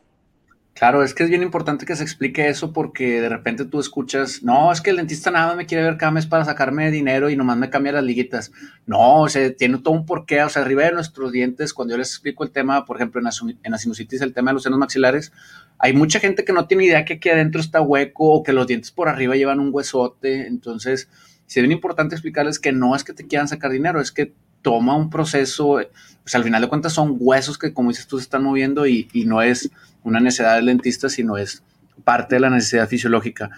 [0.78, 4.44] Claro, es que es bien importante que se explique eso porque de repente tú escuchas,
[4.44, 7.34] no, es que el dentista nada me quiere ver cada mes para sacarme dinero y
[7.36, 8.52] nomás me cambia las liguitas.
[8.86, 10.40] No, o sea, tiene todo un porqué.
[10.44, 13.24] O sea, arriba de nuestros dientes, cuando yo les explico el tema, por ejemplo, en
[13.72, 15.32] la, sinusitis, el tema de los senos maxilares,
[15.80, 18.68] hay mucha gente que no tiene idea que aquí adentro está hueco o que los
[18.68, 20.46] dientes por arriba llevan un huesote.
[20.46, 21.08] Entonces,
[21.46, 24.32] sí es bien importante explicarles que no es que te quieran sacar dinero, es que
[24.62, 25.78] toma un proceso,
[26.22, 29.08] pues al final de cuentas son huesos que, como dices tú, se están moviendo y,
[29.26, 29.70] no es
[30.02, 31.62] una necesidad del dentista, sino es
[32.04, 33.50] parte de la necesidad fisiológica.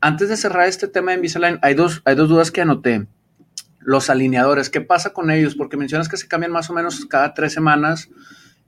[0.00, 3.06] Antes de cerrar este tema de Invisalign, hay dos, hay dos dudas que anoté.
[3.80, 5.54] Los alineadores, ¿qué pasa con ellos?
[5.54, 8.08] Porque mencionas que se cambian más o menos cada tres semanas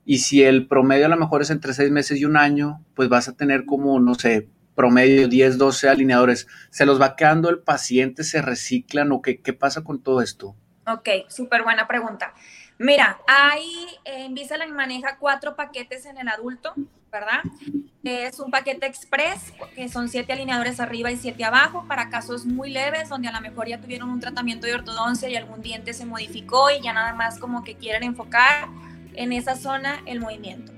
[0.04, 3.08] y si el promedio a lo mejor es entre seis meses y un año, pues
[3.08, 6.46] vas a tener como, no sé, promedio 10, 12 alineadores.
[6.70, 8.24] ¿Se los va quedando el paciente?
[8.24, 10.56] ¿Se reciclan o qué pasa con todo esto?
[10.92, 12.34] Ok, súper buena pregunta.
[12.78, 13.86] Mira, hay,
[14.26, 16.74] Invisalign maneja cuatro paquetes en el adulto,
[17.12, 17.42] ¿verdad?
[18.02, 22.70] Es un paquete express, que son siete alineadores arriba y siete abajo, para casos muy
[22.70, 26.06] leves, donde a lo mejor ya tuvieron un tratamiento de ortodoncia y algún diente se
[26.06, 28.68] modificó y ya nada más como que quieren enfocar
[29.14, 30.72] en esa zona el movimiento.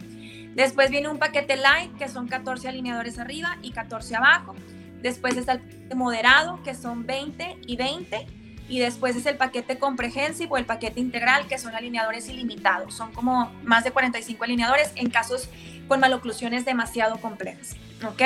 [0.55, 4.55] Después viene un paquete light, que son 14 alineadores arriba y 14 abajo.
[5.01, 8.42] Después está el paquete moderado, que son 20 y 20
[8.73, 12.95] y después es el paquete comprehensive o el paquete integral, que son alineadores ilimitados.
[12.95, 15.51] Son como más de 45 alineadores en casos
[15.89, 17.77] con maloclusiones demasiado complejas.
[18.03, 18.23] ¿Ok?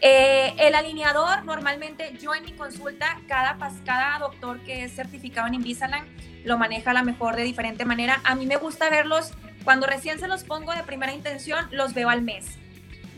[0.00, 5.52] Eh, el alineador, normalmente yo en mi consulta, cada, cada doctor que es certificado en
[5.52, 6.06] Invisalign
[6.46, 8.22] lo maneja a la mejor de diferente manera.
[8.24, 12.08] A mí me gusta verlos, cuando recién se los pongo de primera intención, los veo
[12.08, 12.46] al mes.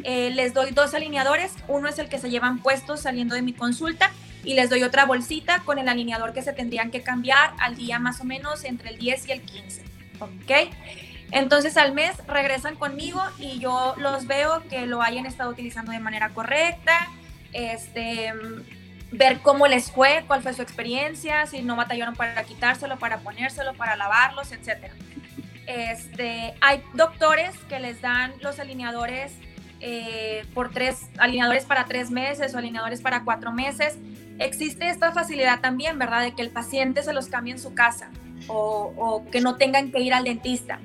[0.02, 3.52] Eh, les doy dos alineadores, uno es el que se llevan puestos saliendo de mi
[3.52, 4.11] consulta
[4.45, 7.99] y les doy otra bolsita con el alineador que se tendrían que cambiar al día
[7.99, 9.82] más o menos entre el 10 y el 15.
[10.20, 10.72] ¿Ok?
[11.30, 15.99] Entonces al mes regresan conmigo y yo los veo que lo hayan estado utilizando de
[15.99, 17.09] manera correcta,
[17.53, 18.32] este,
[19.12, 23.74] ver cómo les fue, cuál fue su experiencia, si no batallaron para quitárselo, para ponérselo,
[23.74, 24.91] para lavarlos, etc.
[25.66, 29.32] Este, hay doctores que les dan los alineadores
[29.80, 33.97] eh, por tres alineadores para tres meses o alineadores para cuatro meses
[34.39, 36.22] existe esta facilidad también, ¿verdad?
[36.22, 38.11] De que el paciente se los cambie en su casa
[38.47, 40.80] o, que no tengan que ir al dentista.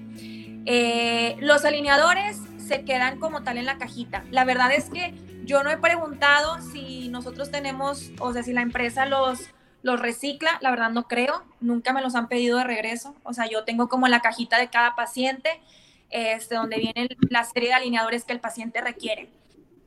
[0.66, 4.24] Eh, los alineadores se quedan como tal en la cajita.
[4.32, 5.14] La verdad es que
[5.46, 9.42] yo no he preguntado si nosotros tenemos, o sea, si la empresa los,
[9.82, 13.16] los recicla, la verdad no creo, nunca me los han pedido de regreso.
[13.24, 15.50] O sea, yo tengo como la cajita de cada paciente,
[16.10, 19.30] este, donde viene la serie de alineadores que el paciente requiere.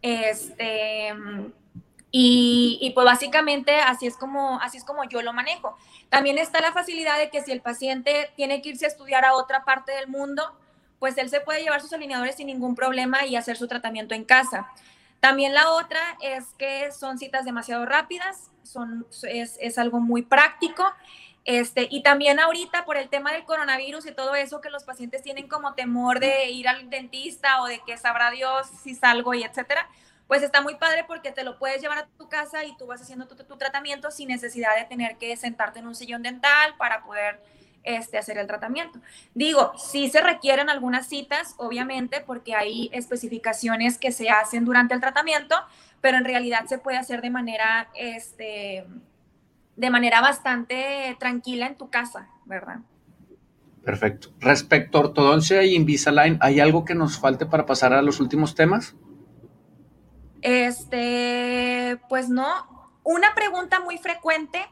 [0.02, 1.14] Este,
[2.18, 5.76] y, pues básicamente así es, como, así es como yo lo manejo.
[6.08, 9.34] También está la facilidad de que si el paciente tiene que irse a estudiar a
[9.34, 10.42] otra parte del mundo,
[10.98, 14.24] pues él se puede llevar sus alineadores sin ningún problema y hacer su tratamiento en
[14.24, 14.72] casa.
[15.20, 20.84] También la otra es que son citas demasiado rápidas, son, es, es algo muy práctico.
[21.44, 25.22] Este, y también ahorita por el tema del coronavirus y todo eso, que los pacientes
[25.22, 29.44] tienen como temor de ir al dentista o de que sabrá Dios si salgo y
[29.44, 29.86] etcétera,
[30.26, 33.00] pues está muy padre porque te lo puedes llevar a tu casa y tú vas
[33.00, 37.40] haciendo tu, tratamiento sin necesidad de tener que sentarte en un sillón dental para poder
[37.84, 38.98] este, hacer el tratamiento.
[39.34, 45.00] Digo, sí se requieren algunas citas, obviamente, porque hay especificaciones que se hacen durante el
[45.00, 45.54] tratamiento,
[46.00, 48.84] pero en realidad se puede hacer de manera, este,
[49.76, 52.78] de manera bastante tranquila en tu casa, ¿verdad?
[53.84, 54.30] Perfecto.
[54.40, 58.56] Respecto a ortodoncia y Invisalign, ¿hay algo que nos falte para pasar a los últimos
[58.56, 58.96] temas?
[60.42, 62.90] Este, pues no.
[63.02, 64.66] Una pregunta muy frecuente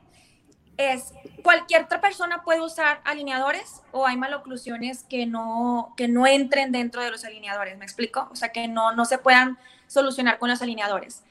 [0.77, 1.13] es,
[1.43, 7.03] ¿cualquier otra persona puede usar alineadores o hay maloclusiones que no, que no entren dentro
[7.03, 7.79] de los alineadores?
[7.79, 8.29] ¿Me explico?
[8.33, 11.23] O sea, que no, no se puedan solucionar con los alineadores.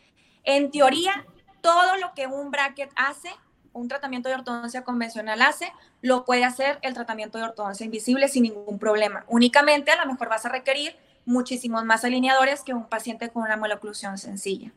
[0.43, 1.25] En teoría,
[1.61, 3.29] todo lo que un bracket hace,
[3.73, 5.71] un tratamiento de ortodoncia convencional hace,
[6.01, 9.25] lo puede hacer el tratamiento de ortodoncia invisible sin ningún problema.
[9.27, 10.95] Únicamente a lo mejor vas a requerir
[11.25, 14.71] muchísimos más alineadores que un paciente con una maloclusión sencilla.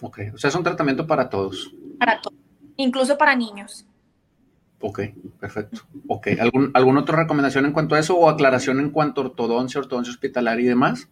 [0.00, 1.72] Ok, o sea, es un tratamiento para todos.
[1.98, 2.38] Para todos,
[2.76, 3.86] incluso para niños.
[4.80, 5.00] Ok,
[5.40, 5.82] perfecto.
[6.06, 9.80] Ok, ¿Algún, ¿alguna otra recomendación en cuanto a eso o aclaración en cuanto a ortodoncia,
[9.80, 11.08] ortodoncia hospitalaria y demás?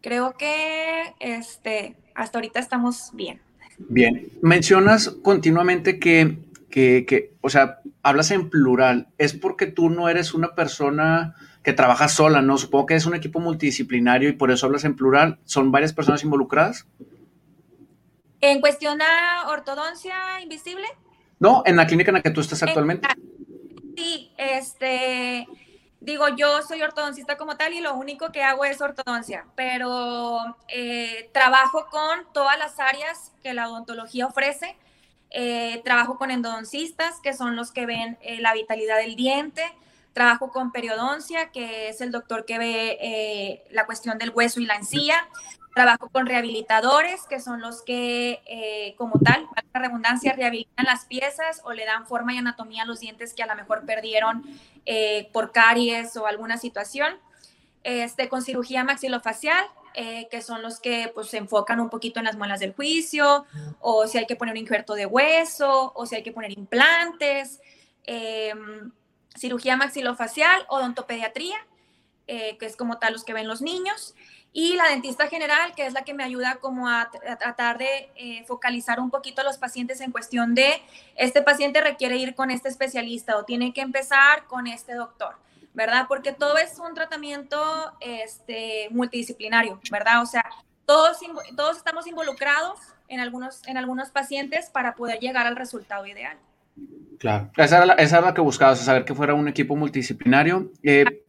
[0.00, 3.40] Creo que este, hasta ahorita estamos bien.
[3.78, 6.38] Bien, mencionas continuamente que,
[6.70, 9.08] que, que, o sea, hablas en plural.
[9.18, 11.36] ¿Es porque tú no eres una persona
[11.68, 12.56] que trabajas sola, ¿no?
[12.56, 15.38] Supongo que es un equipo multidisciplinario y por eso hablas en plural.
[15.44, 16.86] ¿Son varias personas involucradas?
[18.40, 20.86] ¿En cuestión a ortodoncia invisible?
[21.38, 23.06] No, en la clínica en la que tú estás actualmente.
[23.98, 25.46] Sí, este,
[26.00, 30.38] digo, yo soy ortodoncista como tal y lo único que hago es ortodoncia, pero
[30.68, 34.74] eh, trabajo con todas las áreas que la odontología ofrece.
[35.28, 39.62] Eh, trabajo con endodoncistas, que son los que ven eh, la vitalidad del diente,
[40.18, 44.66] Trabajo con periodoncia, que es el doctor que ve eh, la cuestión del hueso y
[44.66, 45.14] la encía.
[45.76, 51.60] Trabajo con rehabilitadores, que son los que, eh, como tal, la redundancia, rehabilitan las piezas
[51.62, 54.42] o le dan forma y anatomía a los dientes que a lo mejor perdieron
[54.86, 57.14] eh, por caries o alguna situación.
[57.84, 62.36] Este, con cirugía maxilofacial, que son los que pues, se enfocan un poquito en las
[62.36, 63.46] muelas del juicio,
[63.78, 67.60] o si hay que poner un injerto de hueso, o si hay que poner implantes.
[68.02, 68.90] Em,
[69.36, 71.56] cirugía maxilofacial, odontopediatría,
[72.26, 74.14] eh, que es como tal los que ven los niños,
[74.52, 78.44] y la dentista general, que es la que me ayuda como a, tratar de eh,
[78.46, 80.82] focalizar un poquito a los pacientes en cuestión de,
[81.16, 85.36] este paciente requiere ir con este especialista o tiene que empezar con este doctor.
[85.74, 86.06] ¿verdad?
[86.08, 87.56] Porque todo es un tratamiento
[88.00, 90.22] este, multidisciplinario, ¿verdad?
[90.22, 90.44] O sea,
[90.86, 91.18] todos,
[91.54, 96.36] todos estamos involucrados en algunos, en algunos pacientes para poder llegar al resultado ideal.
[97.18, 100.70] Claro, esa era, esa la que buscabas, saber que fuera un equipo multidisciplinario.
[100.82, 101.24] Eh,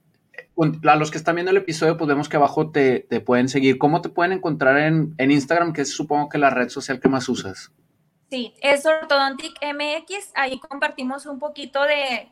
[0.88, 3.78] a los que están viendo el episodio, pues vemos que abajo te, te pueden seguir.
[3.78, 7.10] ¿Cómo te pueden encontrar en, en, Instagram, que es supongo que la red social que
[7.10, 7.72] más usas?
[8.30, 10.32] Sí, es Ortodontic MX.
[10.36, 12.30] Ahí compartimos un poquito de,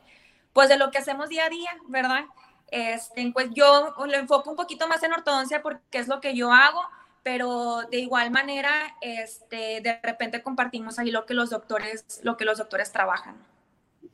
[0.54, 2.26] pues, de lo que hacemos día a día, ¿verdad?
[2.70, 6.52] Este, pues yo lo enfoco un poquito más en ortodoncia porque es lo que yo
[6.52, 6.82] hago,
[7.28, 8.72] pero de igual manera,
[9.02, 13.36] este, de repente compartimos ahí lo que los doctores, lo que los doctores trabajan.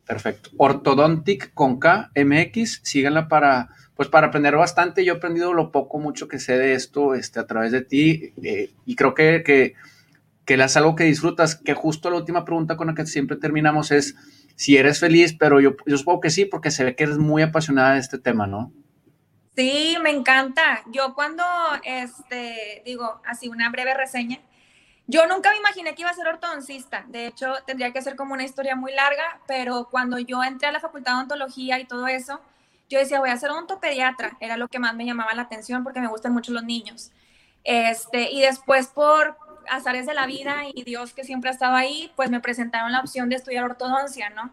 [0.03, 0.49] Perfecto.
[0.57, 5.05] Ortodontic con K, MX, síganla para, pues para aprender bastante.
[5.05, 8.33] Yo he aprendido lo poco, mucho que sé de esto este, a través de ti
[8.41, 9.75] eh, y creo que, que,
[10.43, 13.91] que es algo que disfrutas, que justo la última pregunta con la que siempre terminamos
[13.91, 14.15] es
[14.55, 17.43] si eres feliz, pero yo, yo supongo que sí, porque se ve que eres muy
[17.43, 18.73] apasionada de este tema, ¿no?
[19.55, 20.83] Sí, me encanta.
[20.87, 21.43] Yo cuando,
[21.83, 24.39] este, digo, así una breve reseña,
[25.05, 27.05] yo nunca me imaginé que iba a ser ortodoncista.
[27.07, 30.71] De hecho, tendría que ser como una historia muy larga, pero cuando yo entré a
[30.71, 32.41] la facultad de odontología y todo eso,
[32.89, 34.37] yo decía, voy a ser odontopediatra.
[34.39, 37.11] Era lo que más me llamaba la atención porque me gustan mucho los niños.
[37.63, 39.37] Este, y después por
[39.69, 42.99] azares de la vida y Dios que siempre ha estado ahí, pues me presentaron la
[42.99, 44.51] opción de estudiar ortodoncia, ¿no?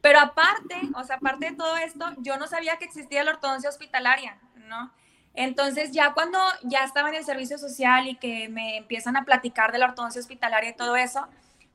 [0.00, 3.68] Pero aparte, o sea, aparte de todo esto, yo no sabía que existía la ortodoncia
[3.68, 4.92] hospitalaria, ¿no?
[5.34, 9.72] Entonces ya cuando ya estaba en el servicio social y que me empiezan a platicar
[9.72, 11.28] de la ortodoncia hospitalaria y todo eso,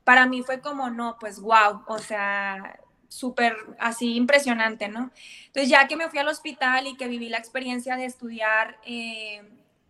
[0.04, 5.10] para mí fue como, no, pues wow, o sea, súper así impresionante, ¿no?
[5.46, 9.42] Entonces ya que me fui al hospital y que viví la experiencia de estudiar eh,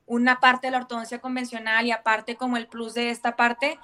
[0.06, 3.78] una parte de la ortodoncia convencional y aparte como el plus de esta parte,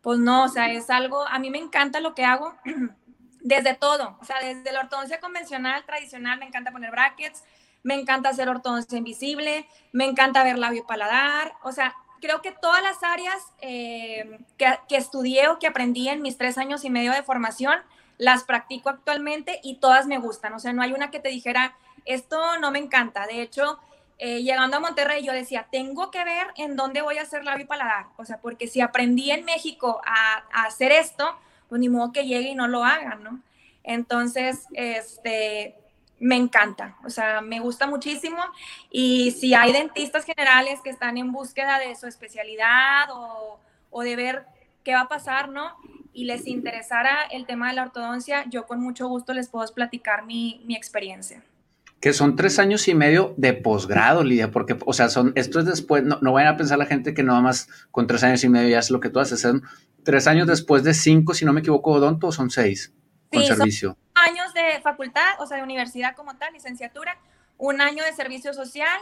[0.00, 2.54] pues no, o sea, es algo, a mí me encanta lo que hago.
[3.40, 7.44] desde todo, o sea, desde la ortodoncia convencional, tradicional, me encanta poner brackets,
[7.82, 12.52] me encanta hacer ortodoncia invisible, me encanta ver labio y paladar, o sea, creo que
[12.52, 16.90] todas las áreas eh, que, que, estudié o que aprendí en mis tres años y
[16.90, 17.78] medio de formación,
[18.16, 21.76] las practico actualmente y todas me gustan, o sea, no hay una que te dijera,
[22.04, 23.78] esto no me encanta, de hecho,
[24.18, 27.64] eh, llegando a Monterrey yo decía, tengo que ver en dónde voy a hacer labio
[27.64, 31.38] y paladar, o sea, porque si aprendí en México a, a hacer esto,
[31.68, 33.40] pues ni modo que llegue y no lo haga, ¿no?
[33.84, 35.74] Entonces, este,
[36.20, 38.38] me encanta, o sea, me gusta muchísimo
[38.90, 43.58] y si hay dentistas generales que están en búsqueda de su especialidad o,
[43.90, 44.46] o de ver
[44.84, 45.76] qué va a pasar, ¿no?
[46.12, 50.24] Y les interesara el tema de la ortodoncia, yo con mucho gusto les puedo platicar
[50.24, 51.42] mi, mi experiencia.
[52.00, 55.66] Que son tres años y medio de posgrado, Lidia, porque, o sea, son, esto es
[55.66, 58.48] después, no, no vayan a pensar la gente que nada más con tres años y
[58.48, 59.64] medio ya es lo que tú haces, son
[60.04, 62.94] tres años después de cinco, si no me equivoco, odonto, son seis
[63.32, 63.96] con servicio.
[64.14, 67.18] Son años de facultad, o sea, de universidad como tal, licenciatura,
[67.56, 68.98] un año de servicio social,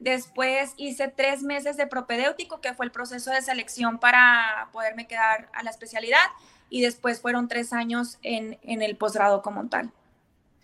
[0.00, 5.48] después hice tres meses de propedéutico, que fue el proceso de selección para poderme quedar
[5.54, 6.26] a la especialidad,
[6.68, 9.92] y después fueron tres años en, en el posgrado como tal.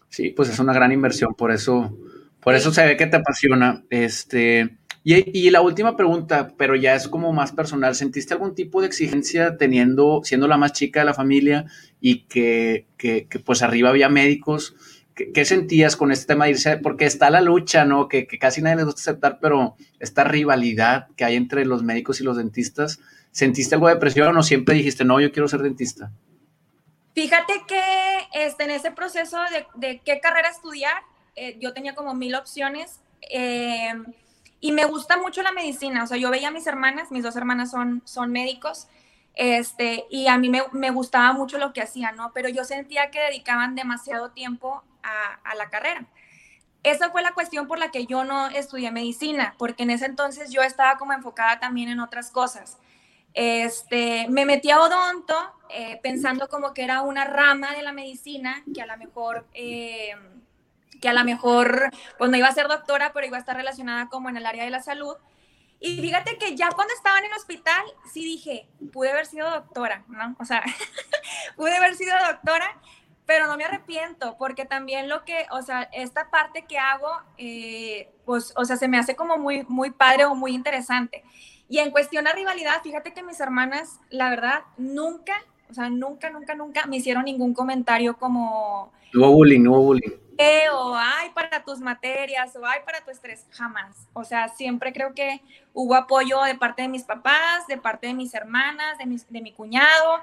[0.09, 1.97] Sí, pues es una gran inversión, por eso,
[2.41, 3.85] por eso se ve que te apasiona.
[3.91, 8.89] Este, y, la última pregunta, pero ya es como más personal, ¿sentiste algún tipo de
[8.89, 11.65] exigencia teniendo, siendo la más chica de la familia
[12.01, 14.75] y que, que, pues arriba había médicos?
[15.15, 16.77] ¿Qué, sentías con este tema de irse?
[16.77, 18.07] Porque está la lucha, ¿no?
[18.07, 22.21] Que, que, casi nadie les gusta aceptar, pero esta rivalidad que hay entre los médicos
[22.21, 23.01] y los dentistas,
[23.31, 26.13] ¿sentiste algo de presión o siempre dijiste, no, yo quiero ser dentista?
[27.15, 29.39] Fíjate que este, en ese proceso
[29.75, 31.03] de, qué carrera estudiar,
[31.35, 33.01] eh, yo tenía como mil opciones.
[33.31, 33.93] Eh,
[34.61, 37.37] y me gusta mucho la medicina, o sea, yo veía a mis hermanas, mis dos
[37.37, 38.89] hermanas son, son médicos,
[39.35, 42.33] este, y a mí me, me gustaba mucho lo que hacían, ¿no?
[42.33, 46.07] Pero yo sentía que dedicaban demasiado tiempo a, a la carrera.
[46.83, 50.51] Esa fue la cuestión por la que yo no estudié medicina, porque en ese entonces
[50.51, 52.79] yo estaba como enfocada también en otras cosas.
[53.41, 55.37] Este, me metí a odonto
[55.71, 59.47] eh, pensando como que era una rama de la medicina que a lo mejor...
[59.55, 60.11] Eh,
[61.01, 64.09] que a lo mejor, pues no iba a ser doctora, pero iba a estar relacionada
[64.09, 65.15] como en el área de la salud.
[65.79, 70.03] Y fíjate que ya cuando estaba en el hospital, sí dije, pude haber sido doctora,
[70.09, 70.35] ¿no?
[70.41, 70.65] O sea,
[71.57, 72.77] pude haber sido doctora,
[73.25, 78.11] pero no me arrepiento, porque también lo que, o sea, esta parte que hago, eh,
[78.25, 81.23] pues, o sea, se me hace como muy, muy padre o muy interesante.
[81.69, 85.35] Y en cuestión de rivalidad, fíjate que mis hermanas, la verdad, nunca,
[85.71, 88.93] o sea, nunca, nunca, nunca me hicieron ningún comentario como...
[89.13, 90.29] No bullying, no bullying
[90.73, 94.09] o ay para tus materias o ay para tu estrés, jamás.
[94.13, 95.41] O sea, siempre creo que
[95.73, 99.53] hubo apoyo de parte de mis papás, de parte de mis hermanas, de, de mi
[99.53, 100.21] cuñado.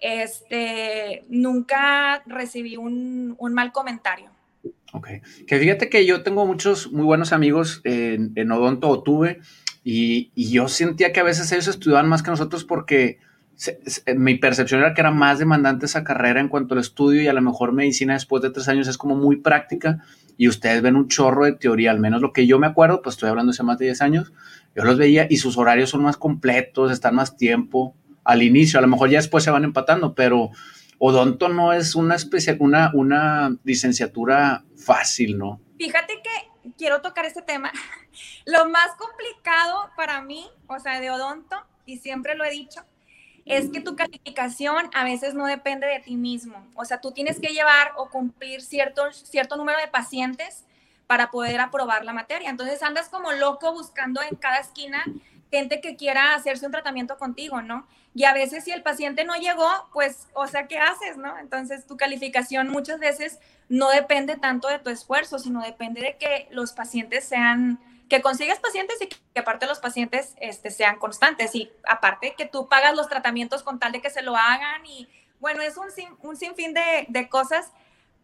[0.00, 4.30] Este, nunca recibí un, un, mal comentario.
[4.92, 5.08] Ok.
[5.46, 9.40] Que fíjate que yo tengo muchos muy buenos amigos en, en Odonto o tuve
[9.90, 13.20] y, yo sentía que a veces ellos estudiaban más que nosotros porque
[13.54, 13.80] se,
[14.16, 17.32] mi percepción era que era más demandante esa carrera en cuanto al estudio y a
[17.32, 20.04] lo mejor medicina después de tres años es como muy práctica
[20.36, 23.14] y ustedes ven un chorro de teoría, al menos lo que yo me acuerdo, pues
[23.14, 24.32] estoy hablando hace más de 10 años,
[24.76, 28.82] yo los veía y sus horarios son más completos, están más tiempo al inicio, a
[28.82, 30.50] lo mejor ya después se van empatando, pero
[30.98, 35.62] odonto no es una especial, una, una licenciatura fácil, ¿no?
[35.78, 36.30] Fíjate que
[36.76, 37.72] quiero tocar este tema.
[38.44, 41.56] Lo más complicado para mí, o sea, de odonto,
[41.86, 42.82] y siempre lo he dicho,
[43.46, 46.66] es que tu calificación a veces no depende de ti mismo.
[46.74, 50.66] O sea, tú tienes que llevar o cumplir cierto, cierto número de pacientes
[51.06, 52.50] para poder aprobar la materia.
[52.50, 55.02] Entonces andas como loco buscando en cada esquina
[55.50, 57.86] gente que quiera hacerse un tratamiento contigo, ¿no?
[58.18, 61.38] Y a veces si el paciente no llegó, pues, o sea, ¿qué haces, no?
[61.38, 63.38] Entonces tu calificación muchas veces
[63.68, 68.58] no depende tanto de tu esfuerzo, sino depende de que los pacientes sean, que consigas
[68.58, 73.08] pacientes y que aparte los pacientes este, sean constantes y aparte que tú pagas los
[73.08, 75.08] tratamientos con tal de que se lo hagan y
[75.38, 77.70] bueno, es un, sin, un sinfín de, de cosas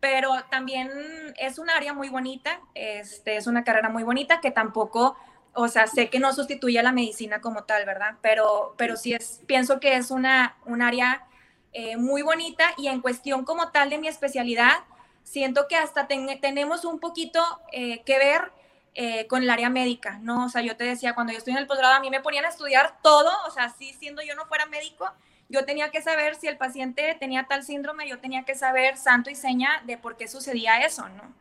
[0.01, 0.91] pero también
[1.39, 5.17] es un área muy bonita, este, es una carrera muy bonita que tampoco
[5.55, 8.17] o sea, sé que no sustituye a la medicina como tal, ¿verdad?
[8.21, 11.27] Pero, pero sí es, pienso que es una, un área
[11.73, 14.85] eh, muy bonita y en cuestión como tal de mi especialidad,
[15.23, 17.43] siento que hasta ten, tenemos un poquito
[17.73, 18.53] eh, que ver
[18.95, 20.45] eh, con el área médica, ¿no?
[20.45, 22.45] O sea, yo te decía, cuando yo estoy en el posgrado, a mí me ponían
[22.45, 25.11] a estudiar todo, o sea, sí, siendo yo no fuera médico,
[25.49, 29.31] yo tenía que saber si el paciente tenía tal síndrome, yo tenía que saber santo
[29.31, 31.35] y seña de por qué sucedía eso, ¿no?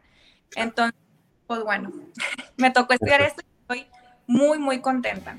[0.56, 1.00] Entonces,
[1.46, 1.92] pues bueno,
[2.58, 5.38] me tocó estudiar esto y estoy muy, muy contenta.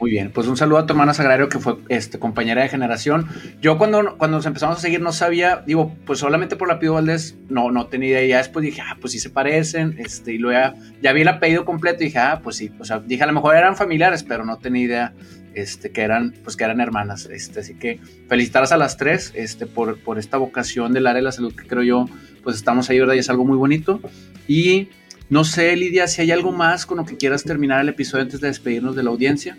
[0.00, 3.26] Muy bien, pues un saludo a tu hermana Sagrario que fue este, compañera de generación.
[3.60, 6.94] Yo cuando, cuando nos empezamos a seguir no sabía, digo, pues solamente por la Pío
[6.94, 8.26] Valdés no, no tenía idea.
[8.26, 11.28] Ya después dije, ah, pues sí se parecen, este, y luego ya, ya vi el
[11.28, 14.22] apellido completo y dije, ah, pues sí, o sea, dije, a lo mejor eran familiares,
[14.22, 15.12] pero no tenía idea
[15.54, 17.26] este, que eran, pues que eran hermanas.
[17.26, 17.98] Este, así que
[18.28, 21.66] felicitarlas a las tres este, por, por esta vocación del área de la salud que
[21.66, 22.04] creo yo,
[22.44, 23.14] pues estamos ahí, ¿verdad?
[23.14, 24.00] Y es algo muy bonito.
[24.46, 24.90] Y
[25.30, 28.40] no sé, Lidia, si hay algo más con lo que quieras terminar el episodio antes
[28.40, 29.58] de despedirnos de la audiencia.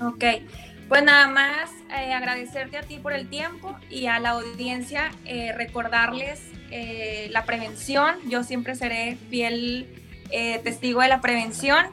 [0.00, 0.24] Ok,
[0.88, 5.52] pues nada más eh, agradecerte a ti por el tiempo y a la audiencia eh,
[5.56, 6.40] recordarles
[6.70, 8.14] eh, la prevención.
[8.28, 9.86] Yo siempre seré fiel
[10.30, 11.86] eh, testigo de la prevención.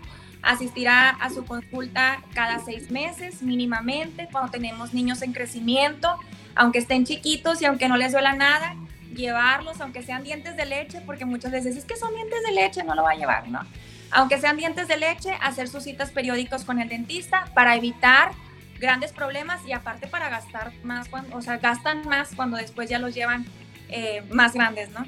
[0.43, 6.15] Asistirá a su consulta cada seis meses mínimamente cuando tenemos niños en crecimiento,
[6.53, 8.76] aunque estén chiquitos y aunque no les duela nada
[9.16, 12.84] llevarlos, aunque sean dientes de leche, porque muchas veces es que son dientes de leche,
[12.84, 13.61] no lo va a llevar, ¿no?
[14.11, 18.32] Aunque sean dientes de leche, hacer sus citas periódicos con el dentista para evitar
[18.80, 22.99] grandes problemas y aparte para gastar más, cuando, o sea, gastan más cuando después ya
[22.99, 23.45] los llevan
[23.89, 25.05] eh, más grandes, ¿no?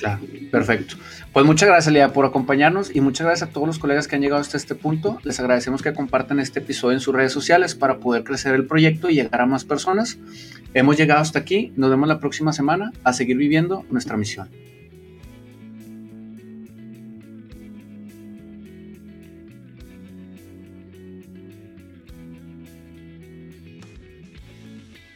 [0.00, 0.96] Claro, perfecto.
[1.32, 4.22] Pues muchas gracias, Lía, por acompañarnos y muchas gracias a todos los colegas que han
[4.22, 5.20] llegado hasta este punto.
[5.24, 9.10] Les agradecemos que compartan este episodio en sus redes sociales para poder crecer el proyecto
[9.10, 10.16] y llegar a más personas.
[10.72, 11.72] Hemos llegado hasta aquí.
[11.76, 14.48] Nos vemos la próxima semana a seguir viviendo nuestra misión.